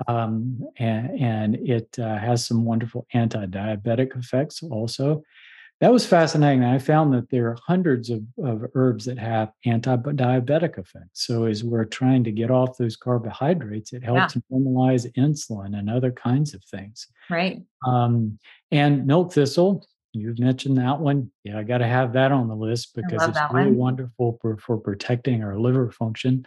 um, 0.08 0.60
and, 0.78 1.18
and 1.18 1.54
it 1.56 1.98
uh, 1.98 2.18
has 2.18 2.46
some 2.46 2.66
wonderful 2.66 3.06
anti-diabetic 3.14 4.14
effects 4.14 4.62
also. 4.62 5.22
That 5.80 5.92
was 5.92 6.06
fascinating. 6.06 6.64
I 6.64 6.78
found 6.78 7.12
that 7.12 7.28
there 7.30 7.48
are 7.48 7.58
hundreds 7.66 8.08
of, 8.08 8.22
of 8.42 8.64
herbs 8.74 9.04
that 9.04 9.18
have 9.18 9.50
anti-diabetic 9.66 10.78
effects. 10.78 11.26
So 11.26 11.44
as 11.44 11.62
we're 11.62 11.84
trying 11.84 12.24
to 12.24 12.30
get 12.30 12.50
off 12.50 12.78
those 12.78 12.96
carbohydrates, 12.96 13.92
it 13.92 14.02
helps 14.02 14.32
to 14.34 14.42
normalize 14.50 15.12
insulin 15.14 15.76
and 15.78 15.90
other 15.90 16.12
kinds 16.12 16.54
of 16.54 16.62
things. 16.64 17.08
Right. 17.28 17.62
Um, 17.86 18.38
and 18.70 19.06
milk 19.06 19.32
thistle, 19.32 19.84
you've 20.12 20.38
mentioned 20.38 20.78
that 20.78 21.00
one. 21.00 21.30
Yeah, 21.42 21.58
I 21.58 21.64
got 21.64 21.78
to 21.78 21.86
have 21.86 22.12
that 22.14 22.32
on 22.32 22.48
the 22.48 22.56
list 22.56 22.94
because 22.94 23.28
it's 23.28 23.38
really 23.52 23.72
one. 23.72 23.76
wonderful 23.76 24.38
for, 24.40 24.56
for 24.58 24.78
protecting 24.78 25.42
our 25.42 25.58
liver 25.58 25.90
function. 25.90 26.46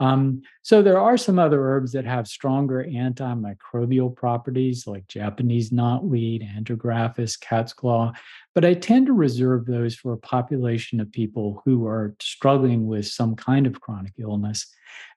Um, 0.00 0.42
so 0.62 0.80
there 0.80 1.00
are 1.00 1.16
some 1.16 1.38
other 1.38 1.60
herbs 1.60 1.92
that 1.92 2.04
have 2.04 2.28
stronger 2.28 2.84
antimicrobial 2.84 4.14
properties 4.14 4.86
like 4.86 5.08
Japanese 5.08 5.70
knotweed, 5.70 6.48
andrographis, 6.56 7.38
cat's 7.38 7.72
claw, 7.72 8.12
but 8.54 8.64
I 8.64 8.74
tend 8.74 9.06
to 9.06 9.12
reserve 9.12 9.66
those 9.66 9.96
for 9.96 10.12
a 10.12 10.18
population 10.18 11.00
of 11.00 11.10
people 11.10 11.62
who 11.64 11.86
are 11.86 12.14
struggling 12.20 12.86
with 12.86 13.06
some 13.06 13.34
kind 13.34 13.66
of 13.66 13.80
chronic 13.80 14.12
illness. 14.18 14.66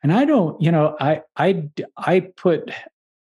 And 0.04 0.12
I 0.12 0.26
don't, 0.26 0.60
you 0.62 0.72
know, 0.72 0.96
I 1.00 1.22
I 1.36 1.70
I 1.96 2.20
put 2.20 2.72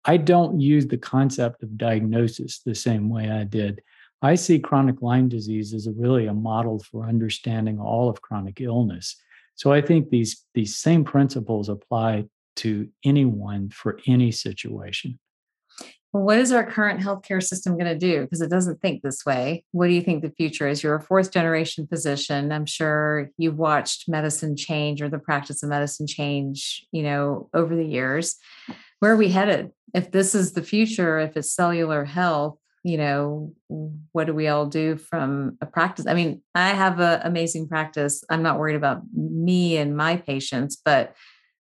I 0.05 0.17
don't 0.17 0.59
use 0.59 0.87
the 0.87 0.97
concept 0.97 1.63
of 1.63 1.77
diagnosis 1.77 2.59
the 2.59 2.75
same 2.75 3.09
way 3.09 3.29
I 3.29 3.43
did. 3.43 3.81
I 4.21 4.35
see 4.35 4.59
chronic 4.59 5.01
Lyme 5.01 5.29
disease 5.29 5.73
as 5.73 5.85
a 5.85 5.91
really 5.91 6.27
a 6.27 6.33
model 6.33 6.79
for 6.79 7.05
understanding 7.05 7.79
all 7.79 8.09
of 8.09 8.21
chronic 8.21 8.61
illness. 8.61 9.15
So 9.57 9.73
I 9.73 9.81
think 9.81 10.09
these 10.09 10.45
these 10.53 10.77
same 10.77 11.03
principles 11.03 11.67
apply 11.67 12.25
to 12.57 12.87
anyone 13.03 13.69
for 13.69 13.99
any 14.07 14.31
situation. 14.31 15.19
Well, 16.13 16.23
what 16.23 16.37
is 16.37 16.51
our 16.51 16.63
current 16.63 17.01
healthcare 17.01 17.43
system 17.43 17.73
going 17.73 17.91
to 17.91 17.97
do? 17.97 18.21
Because 18.21 18.41
it 18.41 18.49
doesn't 18.49 18.81
think 18.81 19.01
this 19.01 19.25
way. 19.25 19.65
What 19.71 19.87
do 19.87 19.93
you 19.93 20.01
think 20.01 20.23
the 20.23 20.31
future 20.31 20.67
is? 20.67 20.81
You're 20.81 20.95
a 20.95 21.01
fourth 21.01 21.31
generation 21.31 21.85
physician. 21.85 22.51
I'm 22.51 22.65
sure 22.65 23.29
you've 23.37 23.57
watched 23.57 24.07
medicine 24.07 24.55
change 24.55 25.01
or 25.01 25.09
the 25.09 25.19
practice 25.19 25.63
of 25.63 25.69
medicine 25.69 26.07
change, 26.07 26.85
you 26.91 27.03
know, 27.03 27.49
over 27.53 27.75
the 27.75 27.85
years. 27.85 28.37
Where 28.99 29.11
are 29.11 29.17
we 29.17 29.29
headed? 29.29 29.71
If 29.93 30.11
this 30.11 30.33
is 30.33 30.53
the 30.53 30.63
future, 30.63 31.19
if 31.19 31.35
it's 31.35 31.53
cellular 31.53 32.05
health, 32.05 32.57
you 32.83 32.97
know, 32.97 33.53
what 34.11 34.25
do 34.25 34.33
we 34.33 34.47
all 34.47 34.65
do 34.65 34.97
from 34.97 35.57
a 35.61 35.65
practice? 35.65 36.05
I 36.07 36.13
mean, 36.13 36.41
I 36.55 36.69
have 36.69 36.99
an 36.99 37.21
amazing 37.23 37.67
practice. 37.67 38.23
I'm 38.29 38.43
not 38.43 38.59
worried 38.59 38.75
about 38.75 39.01
me 39.13 39.77
and 39.77 39.97
my 39.97 40.17
patients, 40.17 40.77
but 40.83 41.15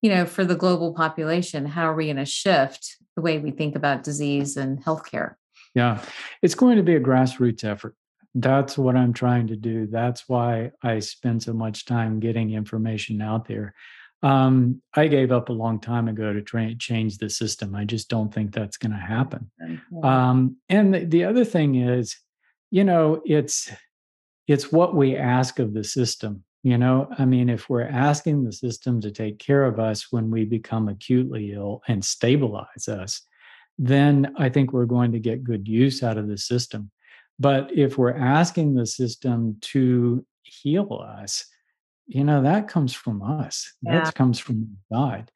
you 0.01 0.11
know, 0.11 0.27
for 0.27 0.44
the 0.44 0.55
global 0.55 0.94
population, 0.94 1.66
how 1.66 1.90
are 1.90 1.94
we 1.94 2.05
going 2.05 2.16
to 2.16 2.25
shift 2.25 2.97
the 3.16 3.23
way 3.23 3.38
we 3.38 3.51
think 3.51 3.75
about 3.75 4.05
disease 4.05 4.57
and 4.57 4.83
healthcare? 4.85 5.35
Yeah, 5.75 6.01
it's 6.40 6.55
going 6.55 6.77
to 6.77 6.83
be 6.83 6.94
a 6.94 7.01
grassroots 7.01 7.64
effort. 7.64 7.97
That's 8.35 8.79
what 8.79 8.94
I'm 8.94 9.12
trying 9.12 9.49
to 9.49 9.57
do. 9.57 9.87
That's 9.87 10.29
why 10.29 10.71
I 10.83 11.01
spend 11.01 11.42
so 11.42 11.53
much 11.53 11.85
time 11.85 12.21
getting 12.21 12.53
information 12.53 13.21
out 13.21 13.49
there. 13.49 13.75
Um, 14.23 14.83
I 14.95 15.07
gave 15.07 15.31
up 15.31 15.49
a 15.49 15.53
long 15.53 15.81
time 15.81 16.09
ago 16.09 16.33
to 16.33 16.43
try 16.43 16.63
and 16.63 16.81
change 16.81 17.19
the 17.19 17.31
system. 17.31 17.75
I 17.75 17.85
just 17.85 18.09
don't 18.09 18.35
think 18.35 18.53
that's 18.53 18.77
going 18.77 18.93
to 18.93 18.99
happen. 18.99 19.51
Um, 20.03 20.57
and 20.69 20.93
the, 20.93 21.05
the 21.05 21.25
other 21.25 21.45
thing 21.45 21.77
is, 21.77 22.17
you 22.71 22.85
know, 22.85 23.23
it's 23.25 23.71
it's 24.49 24.73
what 24.73 24.95
we 24.97 25.17
ask 25.17 25.59
of 25.59 25.75
the 25.75 25.85
system. 25.85 26.43
You 26.65 26.79
know, 26.79 27.09
I 27.19 27.25
mean, 27.25 27.49
if 27.49 27.71
we're 27.71 27.87
asking 27.87 28.45
the 28.45 28.53
system 28.53 29.01
to 29.03 29.11
take 29.13 29.39
care 29.39 29.65
of 29.65 29.79
us 29.79 30.11
when 30.11 30.31
we 30.31 30.45
become 30.45 30.89
acutely 30.89 31.53
ill 31.53 31.83
and 31.87 32.05
stabilize 32.05 32.89
us, 32.89 33.23
then 33.79 34.35
I 34.37 34.49
think 34.49 34.73
we're 34.73 34.87
going 34.87 35.13
to 35.13 35.21
get 35.21 35.45
good 35.45 35.69
use 35.69 36.03
out 36.03 36.19
of 36.19 36.27
the 36.27 36.39
system. 36.39 36.91
But 37.39 37.71
if 37.73 37.97
we're 37.97 38.17
asking 38.17 38.75
the 38.75 38.87
system 38.87 39.59
to 39.61 40.27
heal 40.43 41.01
us, 41.07 41.47
you 42.09 42.25
know, 42.25 42.42
that 42.42 42.68
comes 42.68 42.94
from 42.94 43.23
us. 43.23 43.73
Yeah. 43.83 44.05
That 44.05 44.14
comes 44.14 44.38
from 44.38 44.79
God. 44.90 45.31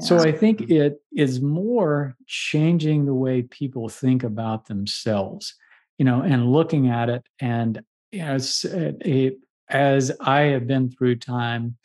So 0.00 0.18
I 0.18 0.32
think 0.32 0.62
it 0.62 1.00
is 1.12 1.40
more 1.40 2.16
changing 2.26 3.04
the 3.04 3.14
way 3.14 3.42
people 3.42 3.88
think 3.88 4.24
about 4.24 4.66
themselves, 4.66 5.54
you 5.98 6.04
know, 6.04 6.22
and 6.22 6.52
looking 6.52 6.88
at 6.88 7.08
it. 7.08 7.24
And 7.40 7.80
know, 8.12 8.36
it, 8.36 8.96
it, 9.06 9.38
as 9.68 10.10
I 10.20 10.40
have 10.40 10.66
been 10.66 10.90
through 10.90 11.16
time, 11.16 11.76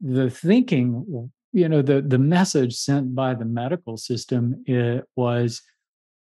the 0.00 0.28
thinking, 0.28 1.30
you 1.52 1.68
know, 1.68 1.82
the 1.82 2.02
the 2.02 2.18
message 2.18 2.74
sent 2.74 3.14
by 3.14 3.34
the 3.34 3.44
medical 3.44 3.96
system 3.96 4.64
it 4.66 5.04
was, 5.14 5.62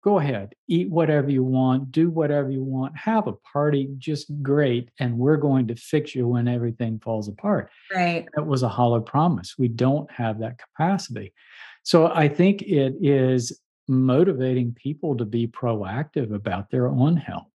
go 0.03 0.19
ahead, 0.19 0.55
eat 0.69 0.91
whatever 0.91 1.31
you 1.31 1.45
want, 1.45 1.93
do 1.93 2.11
whatever 2.11 2.51
you 2.51 2.63
want, 2.63 2.97
have 2.97 3.27
a 3.27 3.35
party, 3.53 3.89
just 3.99 4.31
great, 4.43 4.91
and 4.99 5.19
we're 5.19 5.37
going 5.37 5.67
to 5.69 5.75
fix 5.77 6.15
you 6.15 6.27
when 6.27 6.49
everything 6.49 6.99
falls 6.99 7.29
apart 7.29 7.71
right. 7.95 8.27
that 8.35 8.47
was 8.47 8.63
a 8.63 8.69
hollow 8.69 9.01
promise. 9.01 9.57
We 9.59 9.69
don't 9.69 10.11
have 10.11 10.41
that 10.41 10.59
capacity. 10.59 11.33
So 11.83 12.07
I 12.07 12.29
think 12.29 12.63
it 12.63 12.95
is 13.01 13.61
motivating 13.89 14.73
people 14.75 15.17
to 15.17 15.25
be 15.25 15.47
proactive 15.47 16.33
about 16.35 16.71
their 16.71 16.89
own 16.89 17.17
health. 17.17 17.47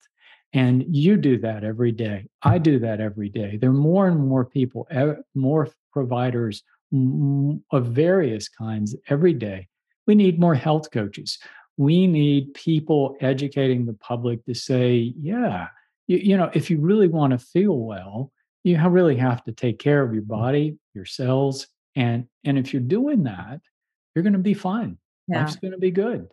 And 0.53 0.86
you 0.89 1.17
do 1.17 1.38
that 1.39 1.63
every 1.63 1.91
day. 1.91 2.27
I 2.43 2.60
do 2.60 2.79
that 2.79 3.01
every 3.01 3.29
day. 3.29 3.58
There 3.58 3.69
are 3.69 3.73
more 3.73 4.08
and 4.08 4.25
more 4.25 4.45
people, 4.45 4.88
more 5.34 5.69
providers 5.91 6.63
of 6.93 7.86
various 7.88 8.47
kinds 8.47 8.95
every 9.10 9.34
day. 9.34 9.67
We 10.08 10.15
need 10.15 10.39
more 10.39 10.55
health 10.55 10.91
coaches. 10.91 11.38
We 11.78 12.07
need 12.07 12.53
people 12.53 13.17
educating 13.19 13.86
the 13.86 13.93
public 13.93 14.45
to 14.45 14.53
say, 14.53 15.13
yeah, 15.19 15.67
you, 16.07 16.17
you 16.17 16.38
know, 16.38 16.49
if 16.53 16.69
you 16.69 16.80
really 16.80 17.07
want 17.07 17.32
to 17.32 17.38
feel 17.38 17.78
well, 17.78 18.32
you 18.63 18.80
really 18.89 19.17
have 19.17 19.43
to 19.43 19.51
take 19.51 19.80
care 19.80 20.01
of 20.01 20.13
your 20.13 20.23
mm-hmm. 20.23 20.41
body, 20.41 20.78
your 20.93 21.05
cells, 21.05 21.67
and 21.95 22.28
and 22.43 22.57
if 22.57 22.73
you're 22.73 22.82
doing 22.82 23.23
that, 23.23 23.61
you're 24.13 24.23
going 24.23 24.34
to 24.34 24.39
be 24.39 24.53
fine. 24.53 24.97
Yeah. 25.28 25.45
Life's 25.45 25.55
going 25.55 25.71
to 25.71 25.80
be 25.80 25.91
good. 25.91 26.28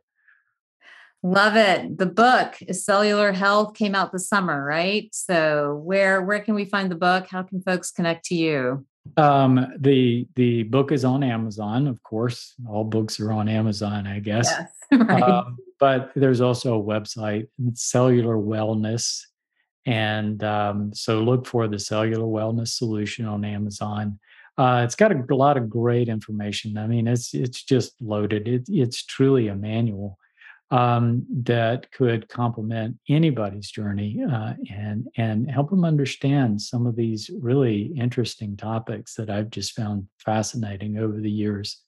Love 1.22 1.56
it. 1.56 1.98
The 1.98 2.06
book 2.06 2.56
is 2.62 2.84
Cellular 2.84 3.32
Health 3.32 3.74
came 3.74 3.94
out 3.94 4.10
this 4.10 4.28
summer, 4.28 4.64
right? 4.64 5.08
So 5.12 5.80
where 5.84 6.22
where 6.22 6.40
can 6.40 6.54
we 6.54 6.64
find 6.64 6.90
the 6.90 6.96
book? 6.96 7.28
How 7.28 7.42
can 7.42 7.62
folks 7.62 7.90
connect 7.90 8.24
to 8.26 8.34
you? 8.34 8.86
Um, 9.16 9.66
the 9.78 10.26
the 10.36 10.62
book 10.64 10.92
is 10.92 11.04
on 11.04 11.22
Amazon, 11.22 11.86
of 11.86 12.02
course. 12.02 12.54
All 12.68 12.84
books 12.84 13.18
are 13.20 13.32
on 13.32 13.48
Amazon, 13.48 14.06
I 14.06 14.20
guess. 14.20 14.52
right. 14.92 15.22
Um, 15.22 15.58
but 15.80 16.12
there's 16.14 16.40
also 16.40 16.78
a 16.78 16.82
website, 16.82 17.48
Cellular 17.74 18.36
Wellness. 18.36 19.20
And 19.84 20.44
um, 20.44 20.94
so 20.94 21.20
look 21.20 21.46
for 21.46 21.66
the 21.66 21.78
Cellular 21.78 22.24
Wellness 22.24 22.68
Solution 22.68 23.26
on 23.26 23.44
Amazon. 23.44 24.20
Uh, 24.56 24.82
it's 24.84 24.94
got 24.94 25.10
a, 25.10 25.34
lot 25.34 25.56
of 25.56 25.68
great 25.68 26.08
information. 26.08 26.78
I 26.78 26.86
mean, 26.86 27.08
it's 27.08 27.34
it's 27.34 27.64
just 27.64 27.94
loaded. 28.00 28.46
It, 28.46 28.64
it's 28.68 29.04
truly 29.04 29.48
a 29.48 29.56
manual 29.56 30.18
um, 30.72 31.26
that 31.44 31.92
could 31.92 32.30
complement 32.30 32.96
anybody's 33.08 33.70
journey 33.70 34.24
uh, 34.28 34.54
and 34.74 35.06
and 35.18 35.48
help 35.50 35.68
them 35.68 35.84
understand 35.84 36.60
some 36.60 36.86
of 36.86 36.96
these 36.96 37.30
really 37.40 37.92
interesting 37.96 38.56
topics 38.56 39.14
that 39.14 39.28
I've 39.28 39.50
just 39.50 39.74
found 39.74 40.08
fascinating 40.18 40.98
over 40.98 41.20
the 41.20 41.30
years. 41.30 41.82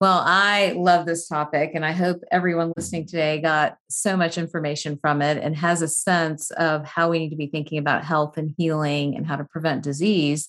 Well, 0.00 0.22
I 0.24 0.72
love 0.76 1.06
this 1.06 1.28
topic, 1.28 1.72
and 1.74 1.84
I 1.84 1.92
hope 1.92 2.22
everyone 2.32 2.72
listening 2.76 3.06
today 3.06 3.40
got 3.40 3.76
so 3.90 4.16
much 4.16 4.38
information 4.38 4.98
from 5.00 5.22
it 5.22 5.36
and 5.36 5.54
has 5.56 5.80
a 5.80 5.88
sense 5.88 6.50
of 6.52 6.84
how 6.84 7.10
we 7.10 7.20
need 7.20 7.30
to 7.30 7.36
be 7.36 7.46
thinking 7.46 7.78
about 7.78 8.04
health 8.04 8.38
and 8.38 8.52
healing 8.56 9.14
and 9.14 9.26
how 9.26 9.36
to 9.36 9.44
prevent 9.44 9.84
disease. 9.84 10.48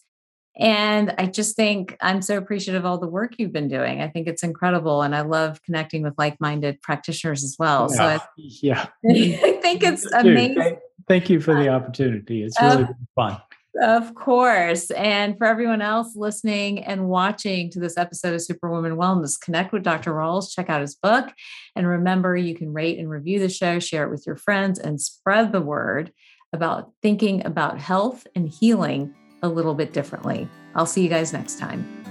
And 0.58 1.16
I 1.18 1.28
just 1.28 1.56
think 1.56 1.98
I'm 2.02 2.22
so 2.22 2.38
appreciative 2.38 2.82
of 2.82 2.86
all 2.86 2.98
the 2.98 3.08
work 3.08 3.36
you've 3.38 3.54
been 3.54 3.70
doing. 3.70 4.02
I 4.02 4.10
think 4.10 4.28
it's 4.28 4.44
incredible. 4.44 5.02
And 5.02 5.16
I 5.16 5.22
love 5.22 5.62
connecting 5.64 6.04
with 6.04 6.14
like 6.18 6.40
minded 6.42 6.82
practitioners 6.82 7.44
as 7.44 7.56
well. 7.58 7.88
Yeah. 7.90 7.98
So 7.98 8.04
I, 8.04 8.20
yeah. 8.38 8.86
I 9.10 9.60
think 9.62 9.84
it's 9.84 10.06
amazing. 10.12 10.78
Thank 11.08 11.30
you 11.30 11.40
for 11.40 11.56
the 11.56 11.70
opportunity. 11.70 12.44
It's 12.44 12.62
really 12.62 12.84
uh, 12.84 12.88
fun. 13.16 13.38
Of 13.82 14.14
course. 14.16 14.92
And 14.92 15.38
for 15.38 15.48
everyone 15.48 15.82
else 15.82 16.16
listening 16.16 16.84
and 16.84 17.08
watching 17.08 17.70
to 17.72 17.80
this 17.80 17.98
episode 17.98 18.34
of 18.34 18.42
Superwoman 18.42 18.98
Wellness, 18.98 19.40
connect 19.40 19.72
with 19.72 19.84
Dr. 19.84 20.12
Rawls, 20.12 20.54
check 20.54 20.70
out 20.70 20.82
his 20.82 20.96
book. 20.96 21.30
And 21.76 21.88
remember, 21.88 22.36
you 22.36 22.54
can 22.54 22.74
rate 22.74 23.00
and 23.00 23.10
review 23.10 23.40
the 23.40 23.48
show, 23.48 23.80
share 23.80 24.06
it 24.06 24.12
with 24.12 24.28
your 24.28 24.36
friends, 24.36 24.78
and 24.78 25.00
spread 25.00 25.54
the 25.54 25.62
word 25.62 26.12
about 26.52 26.92
thinking 27.02 27.46
about 27.46 27.80
health 27.80 28.28
and 28.36 28.50
healing 28.50 29.16
a 29.42 29.50
little 29.50 29.74
bit 29.74 29.94
differently. 29.94 30.48
I'll 30.76 30.86
see 30.86 31.04
you 31.04 31.10
guys 31.10 31.34
next 31.34 31.60
time. 31.60 32.11